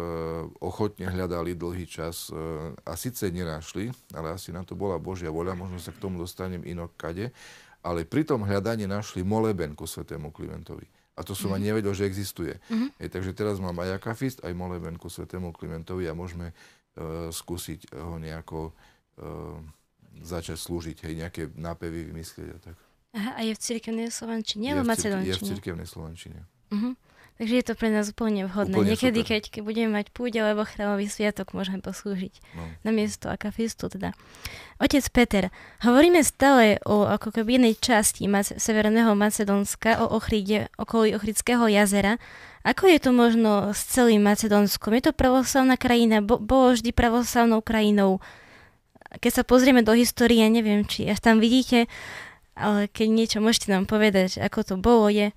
[0.62, 2.39] ochotne hľadali dlhý čas e,
[2.87, 6.62] a síce nenašli, ale asi na to bola Božia voľa, možno sa k tomu dostanem
[6.62, 7.35] inok kade,
[7.82, 10.87] ale pri tom hľadaní našli moleben ku svetému Klimentovi.
[11.14, 11.57] A to som mm-hmm.
[11.59, 12.59] ani nevedel, že existuje.
[12.70, 12.89] Mm-hmm.
[12.99, 17.95] Hej, takže teraz mám aj akafist, aj moleben ku svetému Klimentovi a môžeme uh, skúsiť
[17.95, 19.55] ho nejako uh,
[20.26, 22.76] začať slúžiť, hej, nejaké nápevy vymyslieť a tak.
[23.14, 25.30] Aha, a je v cirkevnej slovančine alebo macedončine?
[25.30, 26.41] Je v cirkevnej slovančine.
[26.74, 26.99] Uh-huh.
[27.35, 28.78] Takže je to pre nás úplne vhodné.
[28.78, 32.62] Úplne Niekedy, keď, keď budeme mať púť alebo chrámový sviatok, môžeme poslúžiť no.
[32.87, 33.91] na miesto akafistu.
[33.91, 34.14] Teda.
[34.78, 35.45] Otec Peter,
[35.82, 42.22] hovoríme stále o ako keby jednej časti Mac- Severného Macedónska, o Ochride, okolí Ochridského jazera.
[42.62, 44.95] Ako je to možno s celým Macedónskom?
[44.95, 46.22] Je to pravoslavná krajina?
[46.22, 48.22] Bo- bolo vždy pravoslavnou krajinou?
[49.18, 51.91] Keď sa pozrieme do histórie, neviem, či až tam vidíte,
[52.55, 55.35] ale keď niečo môžete nám povedať, ako to bolo, je...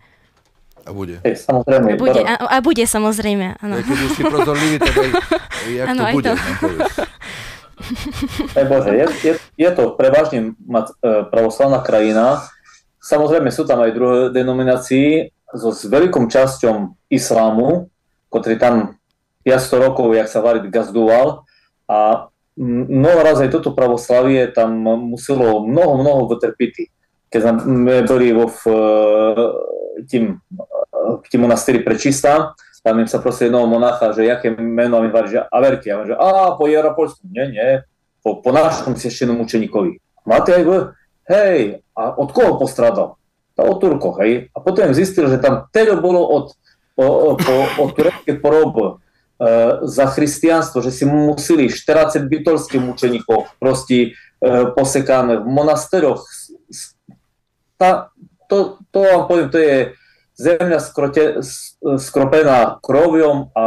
[0.88, 1.20] A bude.
[1.28, 1.88] Hej, samozrejme.
[1.94, 3.76] A bude, a, a bude samozrejme, áno.
[3.84, 5.10] Keď už si prozorlivý, tak aj,
[5.84, 6.30] jak ano, to bude.
[6.32, 6.36] To.
[8.56, 10.56] Daj Bože, je, je, je to prevažne
[11.30, 12.48] pravoslavná krajina.
[13.04, 17.92] Samozrejme sú tam aj druhé denominácie so s veľkou časťou islámu,
[18.32, 18.76] ktorý tam
[19.48, 21.48] 500 rokov, jak sa Varid gazdoval
[21.88, 22.28] a
[22.60, 24.76] mnoho raz aj toto pravoslavie tam
[25.08, 26.97] muselo mnoho, mnoho vytrpiť
[27.28, 32.56] keď sme mm, boli vo, v, e, tým, e, tým monastýri prečistá,
[32.88, 35.92] tam im sa proste jednoho monacha, že jaké meno, a mi hovorí, že Averky.
[35.92, 37.28] A on že, a po Jaropolsku.
[37.28, 37.70] Nie, nie,
[38.24, 40.00] po, po našom sieštenom učeníkovi.
[40.24, 40.64] Máte aj?
[40.64, 40.78] E,
[41.28, 41.60] hej,
[41.92, 43.20] a od koho postradal?
[43.60, 44.48] To od Turkov, hej.
[44.56, 46.46] A potom zistil, že tam teda bolo od,
[46.96, 48.88] o, po, turecké porob e,
[49.84, 56.24] za christianstvo, že si museli 40 bytolských mučeníkov proste e, posekané v monasteroch,
[57.78, 58.10] ta,
[58.50, 59.78] to, to vám poviem, to je
[60.38, 61.24] zemľa skrote,
[61.98, 63.66] skropená kroviom a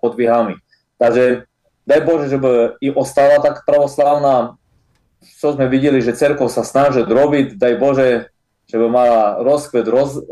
[0.00, 0.60] podvihami.
[1.00, 1.48] Takže
[1.88, 4.56] daj Bože, že by i ostala tak pravoslavná,
[5.20, 8.08] čo sme videli, že cerkov sa snaží robiť, daj Bože,
[8.68, 10.22] že by mala rozkvet, roz, e,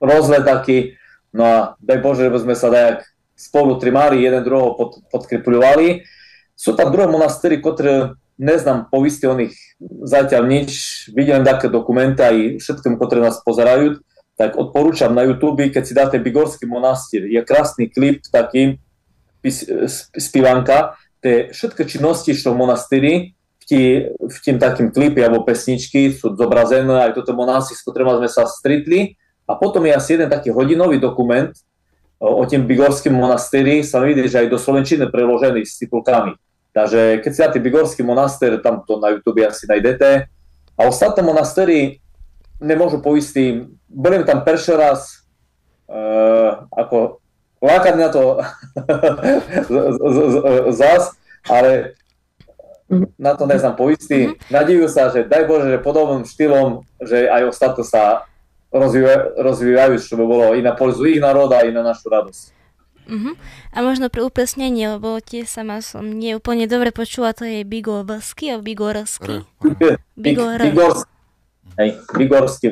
[0.00, 0.96] rozlet taký,
[1.32, 6.04] No a daj Bože, že sme sa tak spolu trimári, jeden druhého pod, podkripľovali.
[6.52, 9.56] Sú tam druhé monastéry, ktoré neznám poviste o nich
[10.04, 10.70] zatiaľ nič,
[11.12, 13.98] vidím také dokumenty aj všetkým, ktoré nás pozerajú,
[14.38, 18.80] tak odporúčam na YouTube, keď si dáte Bigorský monastír, je krásny klip taký,
[20.16, 26.14] spívanka, tie všetky činnosti, čo v monastíri, v, tí, v tým takým klipy alebo pesničky
[26.14, 29.14] sú zobrazené, aj toto monastír, s ktorým sme sa stretli,
[29.46, 31.50] a potom je asi jeden taký hodinový dokument
[32.22, 36.38] o tým Bigorským monastéri, sa vidí, že aj do Slovenčiny preložený s titulkami.
[36.72, 40.24] Takže keď si dáte Bigorský monastér, tam to na YouTube asi najdete.
[40.76, 42.00] A ostatné monastéry
[42.56, 43.68] nemôžu poistí.
[43.92, 45.28] Budem tam prvý raz
[45.84, 47.20] uh, ako
[47.60, 48.40] lákať na to
[50.80, 51.12] zás,
[51.44, 51.94] ale
[53.16, 54.32] na to neznám poistí.
[54.32, 54.34] Mhm.
[54.48, 58.24] Nadívajú sa, že daj Bože, že podobným štýlom, že aj ostatné sa
[58.72, 62.61] rozvíjajú, čo by bolo i na polzu ich národa, i na našu radosť.
[63.08, 63.34] Uh-huh.
[63.74, 67.66] A možno pre upresnenie, lebo tie sa ma som nie úplne dobre počula, to je
[67.66, 69.42] Bigorsky a Bigorsky.
[70.14, 70.58] Bigor.
[70.62, 71.10] Bigorský.
[71.78, 72.68] Hej, Bigorský.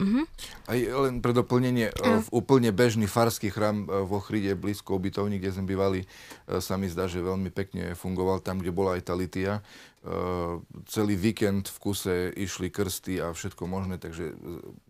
[0.00, 0.24] Uh-huh.
[0.70, 2.24] Aj len pre doplnenie, uh.
[2.24, 6.80] v úplne bežný farský chrám e, vo Chride, blízko ubytovní, kde sme bývali, e, sa
[6.80, 9.60] mi zdá, že veľmi pekne fungoval tam, kde bola aj tá litia.
[10.00, 14.32] Uh, celý víkend v kuse išli krsty a všetko možné, takže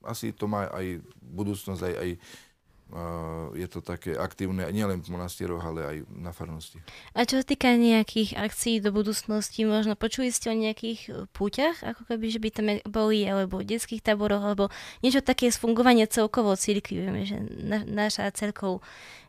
[0.06, 2.10] asi to má aj budúcnosť, aj, aj
[3.54, 6.82] je to také aktívne nielen v monastieroch, ale aj na farnosti.
[7.14, 11.78] A čo sa týka nejakých akcií do budúcnosti, možno počuli ste o nejakých e, púťach,
[11.86, 14.74] ako keby, že by tam boli, alebo detských táboroch, alebo
[15.06, 17.06] niečo také z fungovania celkovo církvy.
[17.06, 18.82] Vieme, že na, naša cerkov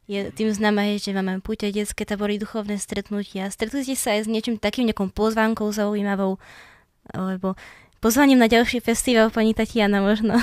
[0.10, 3.48] je tým známa, že máme púťa, detské tábory, duchovné stretnutia.
[3.54, 6.42] Stretli ste sa aj s niečím takým, nejakou pozvánkou zaujímavou,
[7.14, 7.54] alebo
[8.02, 10.36] pozvaním na ďalší festival, pani Tatiana možno.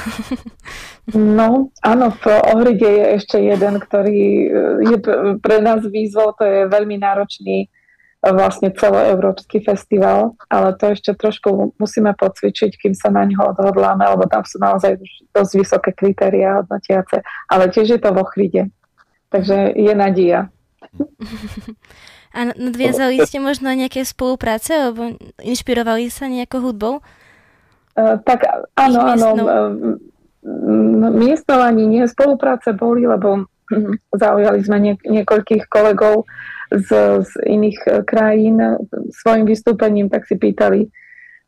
[1.09, 4.97] No, áno, v Ohride je ešte jeden, ktorý eh, je
[5.43, 11.75] pre nás výzvou, to je veľmi náročný eh, vlastne celoeurópsky festival, ale to ešte trošku
[11.81, 15.01] musíme pocvičiť, kým sa na ňo odhodláme, lebo tam sú naozaj
[15.33, 18.63] dosť vysoké kritéria hodnotiace, ale tiež je to v Ochride.
[19.29, 20.53] Takže je nadia.
[22.37, 27.01] A nadviazali ste možno nejaké spolupráce, alebo inšpirovali sa nejakou hudbou?
[27.99, 28.47] Eh, tak
[28.79, 29.29] áno, áno.
[31.19, 32.07] Miestnou ani nie.
[32.07, 36.31] Spolupráce boli, lebo hm, zaujali sme nie, niekoľkých kolegov
[36.71, 36.89] z,
[37.27, 38.63] z iných eh, krajín
[39.11, 40.87] svojim vystúpením, tak si pýtali,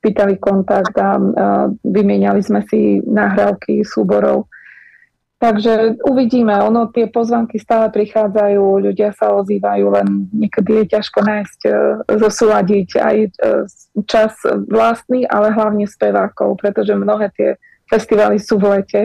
[0.03, 1.47] pýtali kontakt a, a
[1.87, 4.51] vymieniali sme si nahrávky súborov
[5.41, 11.61] Takže uvidíme, ono tie pozvanky stále prichádzajú, ľudia sa ozývajú, len niekedy je ťažko nájsť,
[11.65, 11.71] e,
[12.21, 13.29] zosúľadiť aj e,
[14.05, 14.37] čas
[14.69, 17.49] vlastný, ale hlavne spevákov, pretože mnohé tie
[17.89, 19.03] festivaly sú v lete,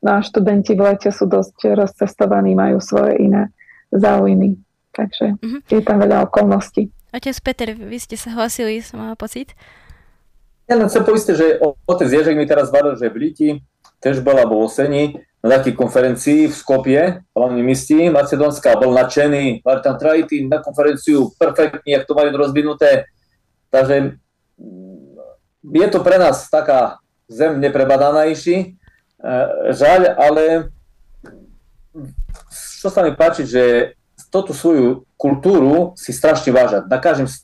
[0.00, 3.52] no a študenti v lete sú dosť rozcestovaní, majú svoje iné
[3.92, 4.56] záujmy.
[4.96, 5.60] Takže mm-hmm.
[5.68, 6.88] je tam veľa okolností.
[7.12, 9.52] Otec Peter, vy ste sa hlasili, som mala pocit.
[10.64, 11.46] Ja len chcem povedať, že
[11.84, 13.48] otec Ježek mi teraz varil, že v Liti,
[14.00, 17.02] tiež bola vo Oseni, na takej konferencii v Skopie,
[17.36, 23.12] hlavne misti Macedónska, bol nadšený, mali tam trajity na konferenciu, perfektne, jak to majú rozvinuté.
[23.68, 24.16] Takže
[24.56, 26.96] mm, je to pre nás taká
[27.28, 28.72] zem neprebadaná e,
[29.76, 30.72] žaľ, ale
[32.80, 33.92] čo sa mi páči, že
[34.32, 36.88] toto svoju kultúru si strašne vážať.
[36.88, 37.36] Na každom e,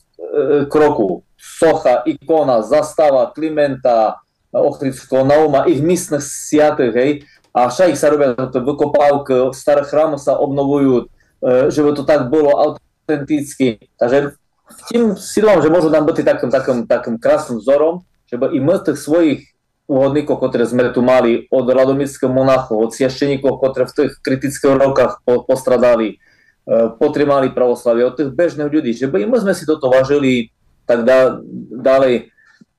[0.65, 4.17] kroku socha, ikona, zastava, Klimenta,
[4.49, 7.11] Ochrického, Nauma, ich místnych siatých, hej,
[7.51, 11.05] a však sa robia vykopávky, staré chrámy sa obnovujú,
[11.43, 13.91] e, že by to tak bolo autenticky.
[13.99, 14.39] Takže
[14.87, 18.99] tým silom, že môžu nám byť takým, takým, takým krásnym vzorom, že i my tých
[19.03, 19.51] svojich
[19.91, 25.19] úhodníkov, ktoré sme tu mali, od radomických monachov, od siašteníkov, ktoré v tých kritických rokách
[25.27, 29.91] po, postradali, e, potrebali pravoslavie, od tých bežných ľudí, že i my sme si toto
[29.91, 30.55] vážili
[30.87, 31.43] tak dá,
[31.75, 32.31] ďalej.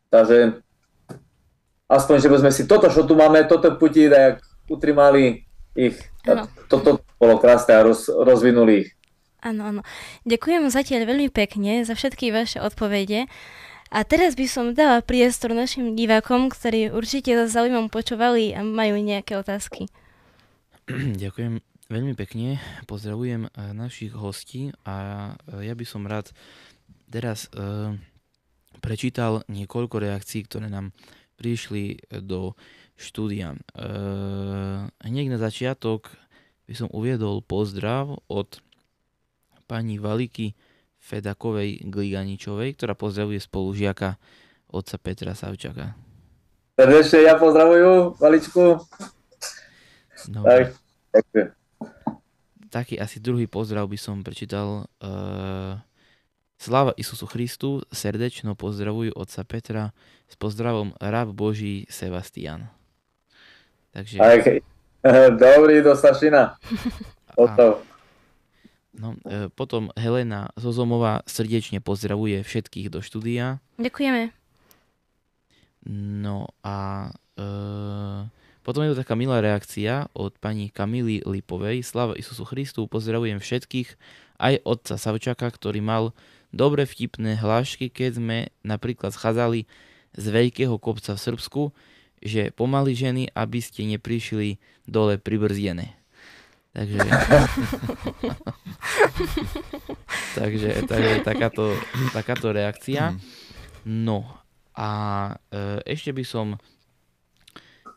[0.08, 0.64] Takže
[1.92, 4.40] aspoň, že by sme si toto, čo tu máme, toto puti, tak
[4.72, 5.44] utrimali
[5.76, 6.00] ich.
[6.24, 6.48] Ano.
[6.72, 8.90] Toto bolo krásne a roz, rozvinuli ich.
[9.42, 9.80] Áno, áno.
[10.24, 13.26] Ďakujem zatiaľ veľmi pekne za všetky vaše odpovede.
[13.92, 18.96] A teraz by som dala priestor našim divákom, ktorí určite za zaujímavom počúvali a majú
[18.96, 19.92] nejaké otázky.
[21.22, 21.60] Ďakujem
[21.92, 22.56] veľmi pekne.
[22.88, 26.32] Pozdravujem eh, našich hostí a eh, ja by som rád
[27.12, 27.92] teraz uh,
[28.80, 30.96] prečítal niekoľko reakcií, ktoré nám
[31.36, 32.56] prišli do
[33.02, 33.58] štúdia.
[33.74, 36.14] Uh, hneď na začiatok
[36.70, 38.62] by som uviedol pozdrav od
[39.66, 40.54] pani Valiky
[41.02, 44.16] Fedakovej Gliganičovej, ktorá pozdravuje spolužiaka
[44.70, 45.98] otca Petra Savčaka.
[46.78, 48.80] Srdečne ja pozdravujú, Valičku.
[50.30, 50.78] No, tak.
[52.72, 54.88] Taký asi druhý pozdrav by som prečítal.
[55.02, 55.76] Uh,
[56.62, 59.84] Sláva Isusu Christu, srdečno pozdravujú otca Petra
[60.30, 62.70] s pozdravom Rab Boží Sebastian.
[63.92, 64.16] Takže...
[64.18, 64.58] Okay.
[65.42, 66.56] Dobrý, do Sašina.
[68.92, 73.56] No, e, potom Helena Zozomová srdečne pozdravuje všetkých do štúdia.
[73.80, 74.36] Ďakujeme.
[75.88, 77.50] No a e,
[78.62, 81.82] potom je tu taká milá reakcia od pani Kamily Lipovej.
[81.82, 83.96] Slava Isusu Christu, pozdravujem všetkých,
[84.38, 86.12] aj otca Savčaka, ktorý mal
[86.54, 89.66] dobre vtipné hlášky, keď sme napríklad schádzali
[90.14, 91.62] z veľkého kopca v Srbsku,
[92.22, 95.98] že pomaly ženy, aby ste neprišli dole pribrzdené.
[96.72, 96.98] Takže,
[100.40, 101.76] takže, takže takáto,
[102.16, 103.12] takáto reakcia.
[103.12, 103.20] Mhm.
[103.84, 104.24] No
[104.72, 104.90] a
[105.52, 106.56] e, ešte by som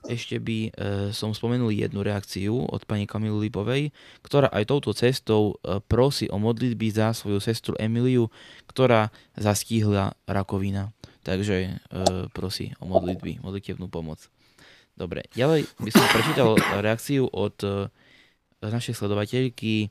[0.05, 0.71] ešte by e,
[1.17, 3.89] som spomenul jednu reakciu od pani Kamilu Lipovej,
[4.21, 8.29] ktorá aj touto cestou e, prosí o modlitby za svoju sestru Emiliu,
[8.69, 10.93] ktorá zastihla rakovina.
[11.25, 11.69] Takže e,
[12.29, 14.29] prosí o modlitby, modlitevnú pomoc.
[14.93, 16.53] Dobre, ďalej by som prečítal
[16.85, 17.89] reakciu od e,
[18.61, 19.87] našej sledovateľky e,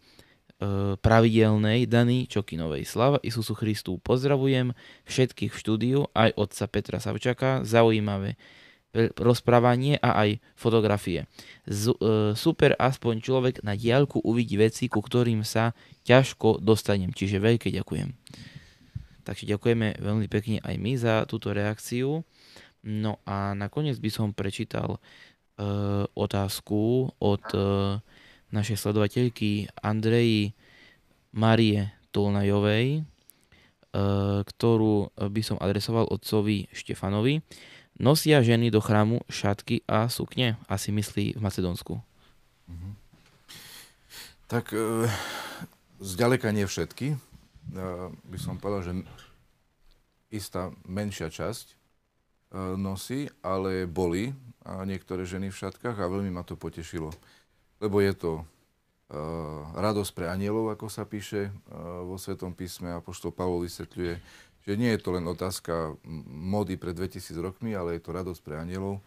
[1.02, 2.86] pravidelnej Dany Čokinovej.
[2.86, 3.98] Slava Isusu Christu.
[3.98, 4.72] Pozdravujem
[5.10, 7.66] všetkých v štúdiu, aj otca Petra Savčaka.
[7.66, 8.38] Zaujímavé
[9.18, 11.26] rozprávanie a aj fotografie.
[11.66, 15.74] Z, e, super, aspoň človek na diálku uvidí veci, ku ktorým sa
[16.06, 17.10] ťažko dostanem.
[17.10, 18.14] Čiže veľké ďakujem.
[19.24, 22.22] Takže ďakujeme veľmi pekne aj my za túto reakciu.
[22.84, 24.98] No a nakoniec by som prečítal e,
[26.12, 27.58] otázku od e,
[28.52, 30.52] našej sledovateľky Andreji
[31.32, 33.02] Marie Tolnajovej, e,
[34.44, 37.40] ktorú by som adresoval otcovi Štefanovi.
[37.96, 40.60] Nosia ženy do chrámu šatky a sukne?
[40.68, 42.04] Asi myslí v Macedónsku.
[42.68, 42.88] Mhm.
[44.44, 45.08] Tak e,
[46.04, 47.33] zďaleka nie všetky.
[47.72, 48.92] E, by som povedal, že
[50.34, 51.80] istá menšia časť
[52.78, 54.30] nosí, ale boli
[54.62, 57.10] niektoré ženy v šatkách a veľmi ma to potešilo
[57.84, 58.44] lebo je to uh,
[59.76, 61.52] radosť pre anielov, ako sa píše
[62.08, 62.96] vo Svetom písme.
[62.96, 64.14] a poštol Pavol vysvetľuje,
[64.64, 65.92] že nie je to len otázka
[66.32, 69.04] mody pred 2000 rokmi, ale je to radosť pre anielov,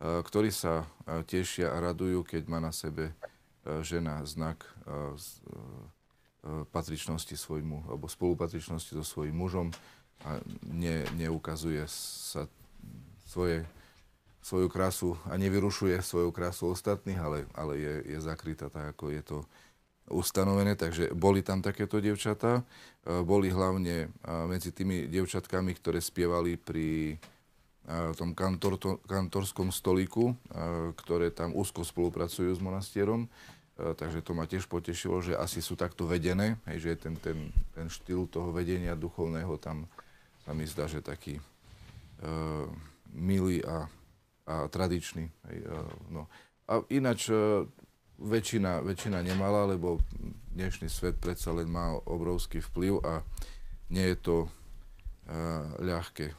[0.00, 0.86] ktorí sa
[1.26, 3.10] tešia a radujú, keď má na sebe
[3.82, 4.62] žena znak
[6.72, 9.68] patričnosti svojmu, alebo spolupatričnosti so svojím mužom
[10.24, 12.48] a ne, neukazuje sa
[13.28, 13.64] svoje
[14.40, 19.22] svoju krásu a nevyrušuje svoju krásu ostatných, ale, ale je, je zakrytá tak, ako je
[19.22, 19.38] to
[20.08, 20.74] ustanovené.
[20.74, 22.64] Takže boli tam takéto devčatá.
[23.04, 27.20] E, boli hlavne e, medzi tými devčatkami, ktoré spievali pri
[28.14, 30.36] tom kantor, kantorskom stolíku,
[30.94, 33.26] ktoré tam úzko spolupracujú s monastierom.
[33.80, 37.86] Takže to ma tiež potešilo, že asi sú takto vedené, hej, že ten, ten, ten
[37.88, 39.88] štýl toho vedenia duchovného tam
[40.44, 42.68] sa mi zdá, že taký uh,
[43.12, 43.88] milý a
[44.50, 45.30] a tradičný.
[45.46, 45.58] Hej,
[46.10, 46.26] no.
[46.66, 47.66] A ináč e,
[48.18, 50.02] väčšina, väčšina nemala, lebo
[50.50, 53.22] dnešný svet predsa len má obrovský vplyv a
[53.90, 54.50] nie je to uh,
[55.82, 56.30] ľahké,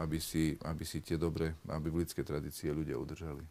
[0.00, 3.44] aby si, aby si tie dobré a biblické tradície ľudia udržali.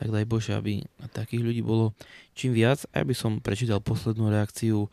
[0.00, 0.80] Tak daj Bože, aby
[1.12, 1.92] takých ľudí bolo
[2.32, 2.88] čím viac.
[2.96, 4.88] A ja by som prečítal poslednú reakciu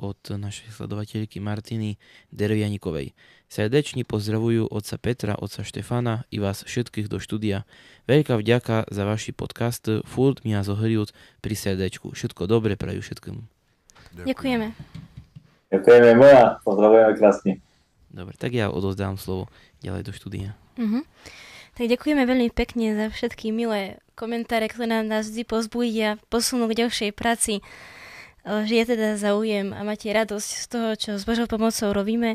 [0.00, 2.00] od našej sledovateľky Martiny
[2.32, 3.12] Dervianikovej.
[3.52, 7.68] Srdečne pozdravujú otca Petra, otca Štefana i vás všetkých do štúdia.
[8.08, 9.84] Veľká vďaka za vaši podcast.
[10.08, 11.12] Furt mi zohriut
[11.44, 12.16] pri srdečku.
[12.16, 13.44] Všetko dobre prajú všetkému.
[14.24, 14.72] Ďakujeme.
[15.68, 17.52] Ďakujeme moja, pozdravujeme krásne.
[18.08, 19.52] Dobre, tak ja odozdám slovo
[19.84, 20.56] ďalej do štúdia.
[20.80, 21.04] Uh-huh.
[21.76, 27.10] Tak ďakujeme veľmi pekne za všetky milé komentáre, ktoré nás vždy pozbudia, posunú k ďalšej
[27.14, 27.62] práci,
[28.42, 32.34] že je teda záujem a máte radosť z toho, čo s Božou pomocou robíme.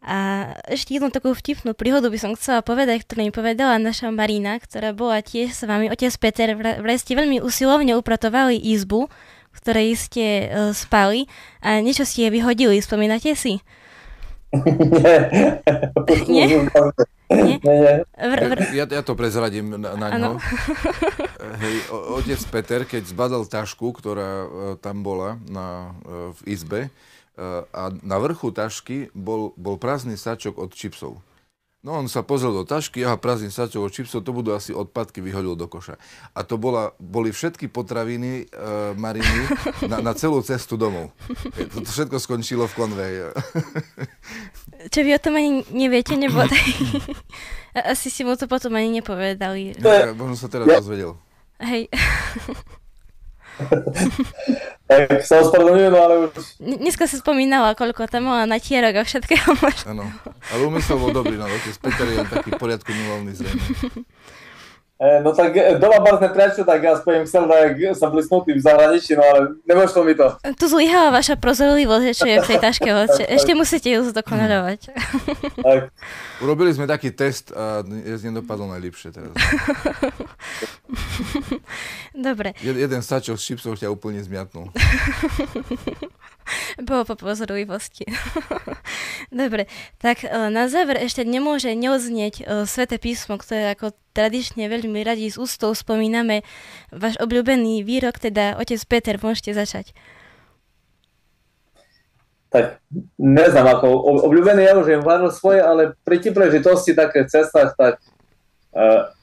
[0.00, 4.56] A ešte jednu takú vtipnú príhodu by som chcela povedať, ktorú mi povedala naša Marina,
[4.56, 5.92] ktorá bola tiež s vami.
[5.92, 9.12] Otec Peter, vraj ste veľmi usilovne upratovali izbu,
[9.50, 11.28] v ktorej ste uh, spali
[11.60, 13.60] a niečo ste vyhodili, spomínate si?
[16.26, 16.44] Nie.
[16.50, 17.56] Nie?
[17.62, 18.02] Nie?
[18.18, 18.58] Vr, vr...
[18.74, 20.30] Ja, ja to prezradím na, na ňo.
[21.62, 24.48] Hej, otec Peter, keď zbadal tašku, ktorá uh,
[24.82, 26.80] tam bola na, uh, v izbe,
[27.72, 31.24] a na vrchu tašky bol, bol prázdny sačok od čipsov.
[31.80, 35.24] No on sa pozrel do tašky, aha, prázdny sačok od čipsov, to budú asi odpadky,
[35.24, 35.96] vyhodil do koša.
[36.36, 39.48] A to bola, boli všetky potraviny e, Mariny
[39.88, 41.08] na, na celú cestu domov.
[41.56, 43.18] E, to, to všetko skončilo v konveji.
[44.92, 46.44] Čo vy o tom ani neviete, nebo
[47.88, 49.80] Asi si mu to potom ani nepovedali.
[49.80, 51.16] Ja, možno sa teraz dozvedel.
[51.64, 51.88] Hej.
[54.90, 56.32] tak sa ospravedlňujem, ale už...
[56.58, 59.86] Dneska si spomínala, koľko tam mala natierok a všetkého možno.
[59.90, 60.06] Áno,
[60.50, 63.64] ale umysel bol dobrý, no, otec Peter je taký poriadku milovný zrejme.
[65.00, 68.60] E, no tak e, doma barzne prečo, tak ja spojím chcel, tak sa blesnutý v
[68.60, 70.28] zahraničí, no ale nemožno mi to.
[70.60, 72.88] Tu zlyhala vaša prozorlivosť, čo je v tej taške.
[73.40, 74.92] Ešte musíte ju zdokonalovať.
[75.56, 75.88] Tak.
[76.44, 79.32] Urobili sme taký test a z nedopadlo najlepšie teraz.
[82.28, 82.52] Dobre.
[82.60, 84.68] Jed, jeden sačok s čipsov ťa úplne zmiatnul.
[86.80, 88.06] Bolo po pozorovivosti.
[89.30, 89.70] Dobre,
[90.02, 95.30] tak e, na záver ešte nemôže neodznieť uh, Svete písmo, ktoré ako tradične veľmi radi
[95.30, 96.42] s ústou spomíname.
[96.90, 99.94] Váš obľúbený výrok, teda otec Peter, môžete začať.
[102.50, 102.82] Tak
[103.14, 103.86] neznám, ako
[104.26, 108.02] obľúbený ja už je hovoril svoje, ale pri tým príležitosti také cestách, tak
[108.74, 109.14] uh,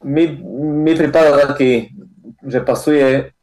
[0.00, 0.32] mi,
[0.80, 1.92] mi pripadá taký,
[2.40, 3.36] že pasuje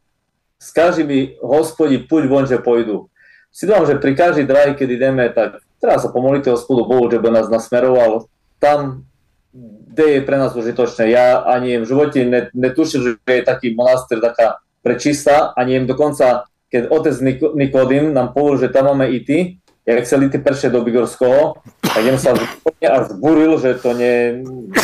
[0.58, 3.06] Skáži mi, hospodi, puď von, že pôjdu.
[3.54, 7.22] Si dám, že pri každej drahy, keď ideme, tak treba sa pomoliť hospodu Bohu, že
[7.22, 8.26] by nás nasmeroval
[8.58, 9.06] tam,
[9.54, 11.14] kde je pre nás užitočné.
[11.14, 16.90] Ja ani v živote netušil, že je taký monastýr taká prečistá, ani im dokonca, keď
[16.90, 17.14] otec
[17.54, 22.18] Nikodým nám povedal, že tam máme ity, jak chceli ty peršie do Bigorského, tak jem
[22.18, 22.36] sa
[22.82, 24.42] až zburil, že to nie,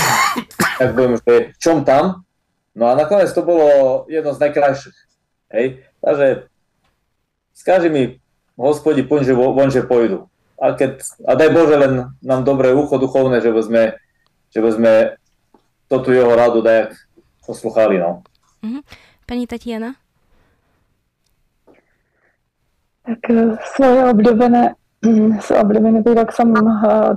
[0.81, 2.23] tak budem, že čom tam.
[2.75, 4.99] No a nakoniec to bolo jedno z najkrajších.
[5.55, 5.67] Hej?
[6.03, 6.51] Takže
[7.55, 8.03] skáži mi,
[8.59, 10.27] hospodi, poň, že von, že pôjdu.
[10.59, 11.93] A, keď, a daj Bože len
[12.23, 13.83] nám dobré ucho duchovné, že by sme,
[14.51, 14.93] že by sme
[15.87, 16.95] toto jeho radu dajak
[17.47, 18.03] posluchali.
[18.03, 18.27] No.
[18.63, 18.83] Mm-hmm.
[19.27, 19.91] Pani Tatiana?
[23.05, 24.81] Tak e, svoje obľúbené,
[25.53, 26.63] obľúbený výrok som e,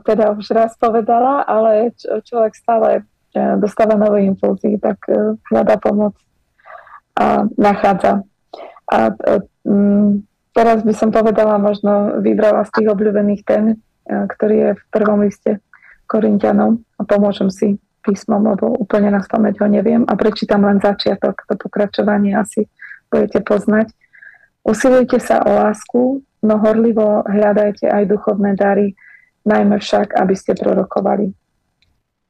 [0.04, 1.96] teda už raz povedala, ale
[2.28, 2.90] človek stále
[3.32, 5.00] e, dostáva nové impulzy, tak
[5.48, 6.20] hľadá pomoc
[7.58, 8.24] nachádza.
[8.88, 9.12] A
[9.68, 10.24] um,
[10.56, 13.76] teraz by som povedala, možno vybrala z tých obľúbených e,
[14.08, 15.60] ktorý je v prvom liste
[16.08, 17.68] Korintianom a pomôžem si
[18.02, 22.72] písmom, lebo úplne na spameť ho neviem a prečítam len začiatok, to pokračovanie asi
[23.12, 23.92] budete poznať.
[24.64, 28.96] Usilujte sa o lásku, no horlivo hľadajte aj duchovné dary,
[29.44, 31.36] najmä však, aby ste prorokovali.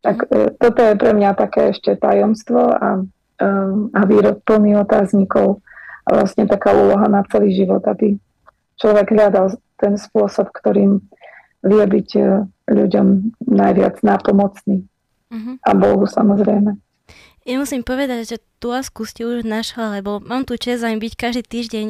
[0.02, 3.06] Tak e, toto je pre mňa také ešte tajomstvo a
[3.94, 5.62] a výrok plný otáznikov
[6.08, 8.18] a vlastne taká úloha na celý život, aby
[8.80, 11.04] človek hľadal ten spôsob, ktorým
[11.62, 12.22] vie byť e,
[12.70, 13.08] ľuďom
[13.46, 14.86] najviac nápomocný.
[15.28, 15.56] Uh-huh.
[15.62, 16.80] A Bohu samozrejme.
[17.48, 21.14] Ja musím povedať, že tú lásku ste už našla, lebo mám tu čest aj byť
[21.14, 21.88] každý týždeň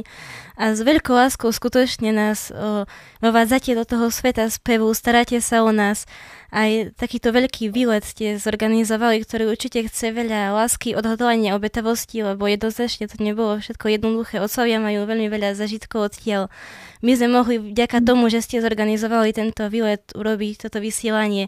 [0.60, 2.84] a s veľkou láskou skutočne nás o,
[3.24, 6.04] vovádzate do toho sveta spevu, staráte sa o nás.
[6.48, 13.12] Aj takýto veľký výlet ste zorganizovali, ktorý určite chce veľa lásky, odhodlania, obetavosti, lebo jednoznačne
[13.12, 14.40] to nebolo všetko jednoduché.
[14.40, 16.48] Otcovia majú veľmi veľa zažitkov odtiaľ
[17.06, 21.46] my sme mohli vďaka tomu, že ste zorganizovali tento výlet, urobiť toto vysielanie.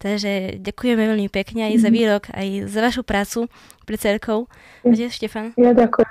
[0.00, 1.96] Takže ďakujeme veľmi pekne aj za mhm.
[1.96, 3.48] výrok, aj za vašu prácu
[3.90, 4.46] pre cerkou.
[4.86, 5.50] Kde, Štefan?
[5.58, 6.06] Ja ďakujem.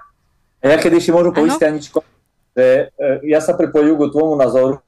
[0.60, 2.04] Ja keď ešte môžu povedať, Aničko,
[2.52, 4.84] že e, ja sa pripojujem k tvojmu názoru,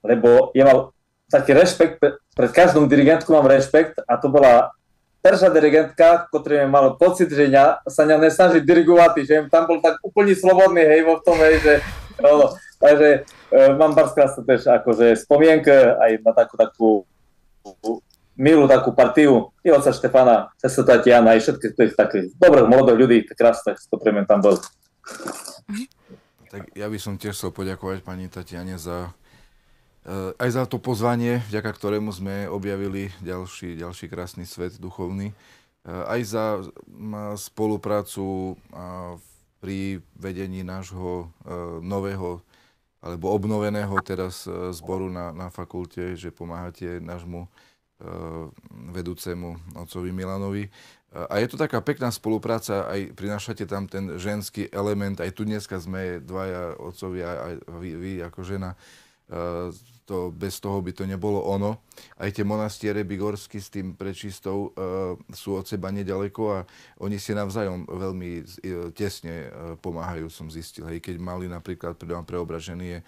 [0.00, 0.96] lebo ja mal
[1.28, 2.00] taký rešpekt,
[2.32, 4.72] pred každou dirigentkou mám rešpekt a to bola
[5.20, 10.00] prvá dirigentka, ktorý mal pocit, že ja sa ňa nesnaží dirigovať, že tam bol tak
[10.00, 11.74] úplne slobodný, hej, vo tom, hej, že
[12.24, 13.10] no, Takže
[13.54, 16.88] uh, mám Barská sa tiež akože spomienka aj na takú takú
[18.42, 23.18] milú takú partiu i oca Štefana, sestra Tatiana, aj všetkých tých takých dobrých mladých ľudí,
[23.38, 24.58] krásne, s ktorými tam bol.
[26.50, 29.14] Tak ja by som tiež chcel poďakovať pani Tatiane za
[30.02, 35.30] eh, aj za to pozvanie, vďaka ktorému sme objavili ďalší, ďalší krásny svet duchovný.
[35.30, 36.44] Eh, aj za
[37.38, 38.58] spoluprácu
[39.62, 41.30] pri vedení nášho
[41.86, 42.42] nového
[42.98, 47.46] alebo obnoveného teraz zboru na, na fakulte, že pomáhate nášmu
[48.92, 50.66] vedúcemu otcovi Milanovi.
[51.12, 55.76] A je to taká pekná spolupráca, aj prinášate tam ten ženský element, aj tu dneska
[55.76, 58.72] sme dvaja otcovia, aj vy, vy ako žena,
[59.28, 59.76] e,
[60.08, 61.84] to, bez toho by to nebolo ono.
[62.16, 64.74] Aj tie monastiere Bigorsky s tým prečistou
[65.30, 66.58] sú od seba nedaleko a
[67.04, 68.42] oni si navzájom veľmi
[68.96, 70.90] tesne pomáhajú, som zistil.
[70.90, 73.04] Hej, keď mali napríklad pre preobraženie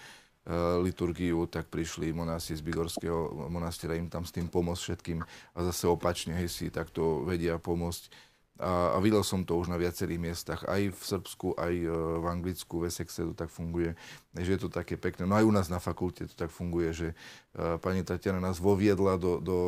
[0.84, 5.88] liturgiu, tak prišli monásti z Bigorského monastiera im tam s tým pomôcť všetkým a zase
[5.88, 8.12] opačne, hej, si takto vedia pomôcť
[8.54, 12.26] a, a videl som to už na viacerých miestach, aj v Srbsku, aj e, v
[12.30, 13.98] Anglicku, v Essexe to tak funguje,
[14.30, 15.26] že je to také pekné.
[15.26, 19.18] No aj u nás na fakulte to tak funguje, že uh, pani Tatiana nás voviedla
[19.18, 19.58] do, do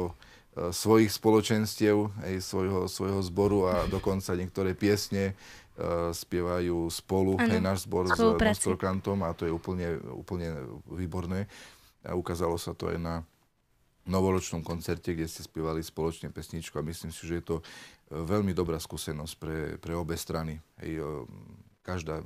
[0.57, 5.37] svojich spoločenstiev, aj svojho, svojho zboru a dokonca niektoré piesne
[6.13, 10.57] spievajú spolu, ano, aj náš zbor s Nostrokantom a to je úplne, úplne
[10.89, 11.45] výborné.
[12.07, 13.15] A ukázalo sa to aj na
[14.07, 17.57] novoročnom koncerte, kde ste spievali spoločne pesničku a myslím si, že je to
[18.09, 20.63] veľmi dobrá skúsenosť pre, pre obe strany.
[20.79, 21.03] Hej,
[21.83, 22.23] každá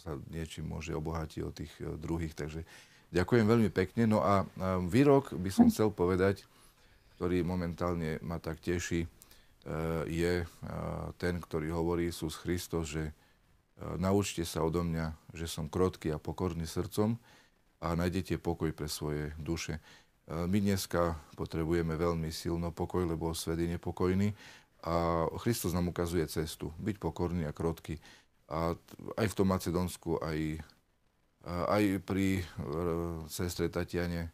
[0.00, 2.64] sa niečím môže obohatiť od tých druhých, takže
[3.12, 4.08] ďakujem veľmi pekne.
[4.08, 4.48] No a
[4.88, 6.48] výrok by som chcel povedať,
[7.20, 9.06] ktorý momentálne ma tak teší,
[10.10, 10.46] je e,
[11.16, 13.14] ten, ktorý hovorí Isus Christos, že
[13.98, 17.18] naučte sa odo mňa, že som krotký a pokorný srdcom
[17.82, 19.82] a nájdete pokoj pre svoje duše.
[20.30, 24.30] My dneska potrebujeme veľmi silno pokoj, lebo svet je nepokojný
[24.86, 26.70] a Kristus nám ukazuje cestu.
[26.78, 27.98] Byť pokorný a krotký.
[28.46, 28.78] A
[29.18, 30.62] aj v tom Macedónsku, aj,
[31.46, 32.46] aj pri
[33.26, 34.30] sestre Tatiane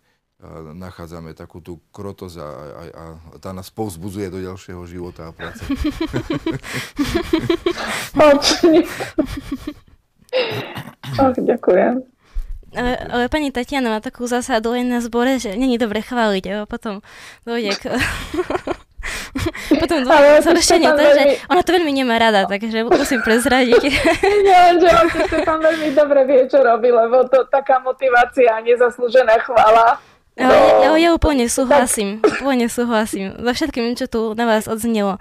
[0.79, 3.05] nachádzame takú tú krotosť a, a, a
[3.43, 5.67] tá nás povzbudzuje do ďalšieho života a práce.
[11.19, 12.05] Ach, ďakujem.
[12.77, 16.55] Ale, ale pani Tatiana má takú zásadu len na zbore, že není dobre chváliť, a
[16.69, 17.01] potom
[17.49, 17.83] dojde k...
[19.69, 20.11] Potom to
[20.45, 23.83] zhoršenie to, že ona to veľmi nemá rada, takže musím prezradiť.
[24.47, 28.53] Nie, že on si to tam veľmi dobre vie, čo robí, lebo to taká motivácia
[28.53, 29.97] a nezaslúžená chvála.
[30.39, 32.47] No, ja, ja úplne súhlasím, tak.
[32.47, 33.35] úplne súhlasím.
[33.43, 35.19] Za všetkým, čo tu na vás odznelo.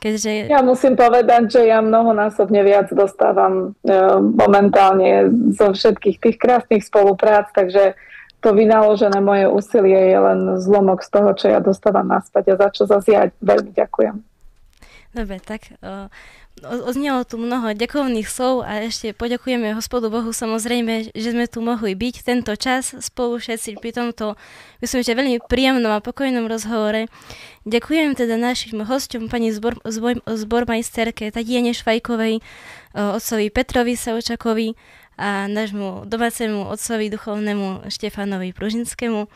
[0.00, 0.48] Keďže...
[0.48, 7.52] Ja musím povedať, že ja mnohonásobne viac dostávam e, momentálne zo všetkých tých krásnych spoluprác,
[7.52, 7.92] takže
[8.40, 12.68] to vynaložené moje úsilie je len zlomok z toho, čo ja dostávam naspäť a za
[12.72, 14.16] čo zase ja veľmi ďakujem.
[15.12, 16.08] Dobre, tak uh,
[16.64, 21.96] oznelo tu mnoho ďakovných slov a ešte poďakujeme hospodu Bohu samozrejme, že sme tu mohli
[21.96, 24.36] byť tento čas spolu všetci pri tomto,
[24.84, 27.08] myslím, že veľmi príjemnom a pokojnom rozhovore.
[27.64, 32.44] Ďakujem teda našim hostom, pani zbor, zbor, zbormajsterke Tatiene Švajkovej,
[32.92, 34.76] otcovi Petrovi Saučakovi,
[35.20, 39.28] a nášmu domácemu otcovi duchovnému Štefanovi Pružinskému.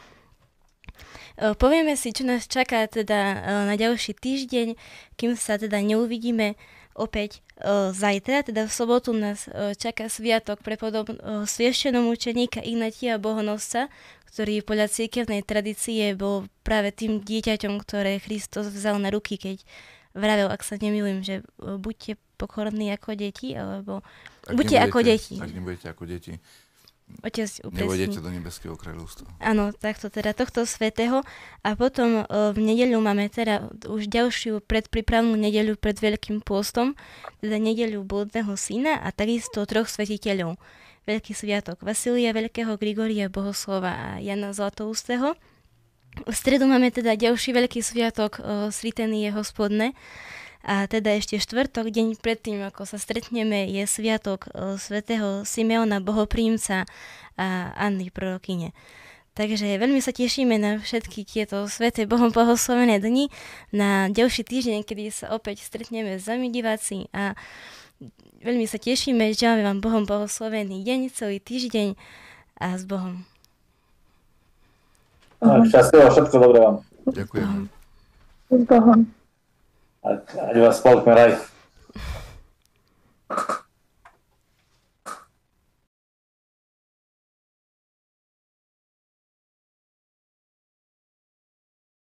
[1.61, 4.81] Povieme si, čo nás čaká teda na ďalší týždeň,
[5.21, 6.57] kým sa teda neuvidíme
[6.95, 11.11] opäť e, zajtra, teda v sobotu nás čaká sviatok pre podob
[11.45, 13.91] svieštenom učeníka Ignatia Bohonosca,
[14.35, 19.62] ktorý podľa cirkevnej tradície bol práve tým dieťaťom, ktoré Kristus vzal na ruky, keď
[20.11, 24.03] vravel, ak sa nemýlim, že buďte pokorní ako deti, alebo
[24.47, 25.39] ak Buďte ako deti.
[25.39, 26.33] Ak nebudete ako deti.
[27.25, 28.17] Otec upresní.
[28.17, 29.29] Do nebeského kráľovstva.
[29.41, 31.25] Áno, takto teda tohto svetého.
[31.65, 36.93] A potom o, v nedeľu máme teda už ďalšiu predpripravnú nedeľu pred Veľkým pôstom,
[37.41, 40.61] teda nedeľu Blúdneho syna a takisto troch svetiteľov.
[41.05, 45.37] Veľký sviatok Vasilia Veľkého, Grigoria Bohoslova a Jana Zlatoustého.
[46.25, 49.93] V stredu máme teda ďalší veľký sviatok o, Sriteny je hospodne
[50.65, 56.89] a teda ešte štvrtok, deň predtým, ako sa stretneme, je sviatok e, svätého Simeona Bohoprímca
[57.36, 58.73] a Anny Prorokyne.
[59.36, 63.28] Takže veľmi sa tešíme na všetky tieto sveté Bohom pohoslovené dni,
[63.77, 67.36] na ďalší týždeň, kedy sa opäť stretneme s vami diváci a
[68.41, 71.99] veľmi sa tešíme, želáme vám Bohom pohoslovený deň, celý týždeň
[72.62, 73.27] a s Bohom.
[75.45, 76.77] Šťastlivo, všetko dobré vám.
[77.05, 77.69] Ďakujem.
[78.49, 79.24] S Bohom.
[80.05, 81.49] Adiós, Palmeiras.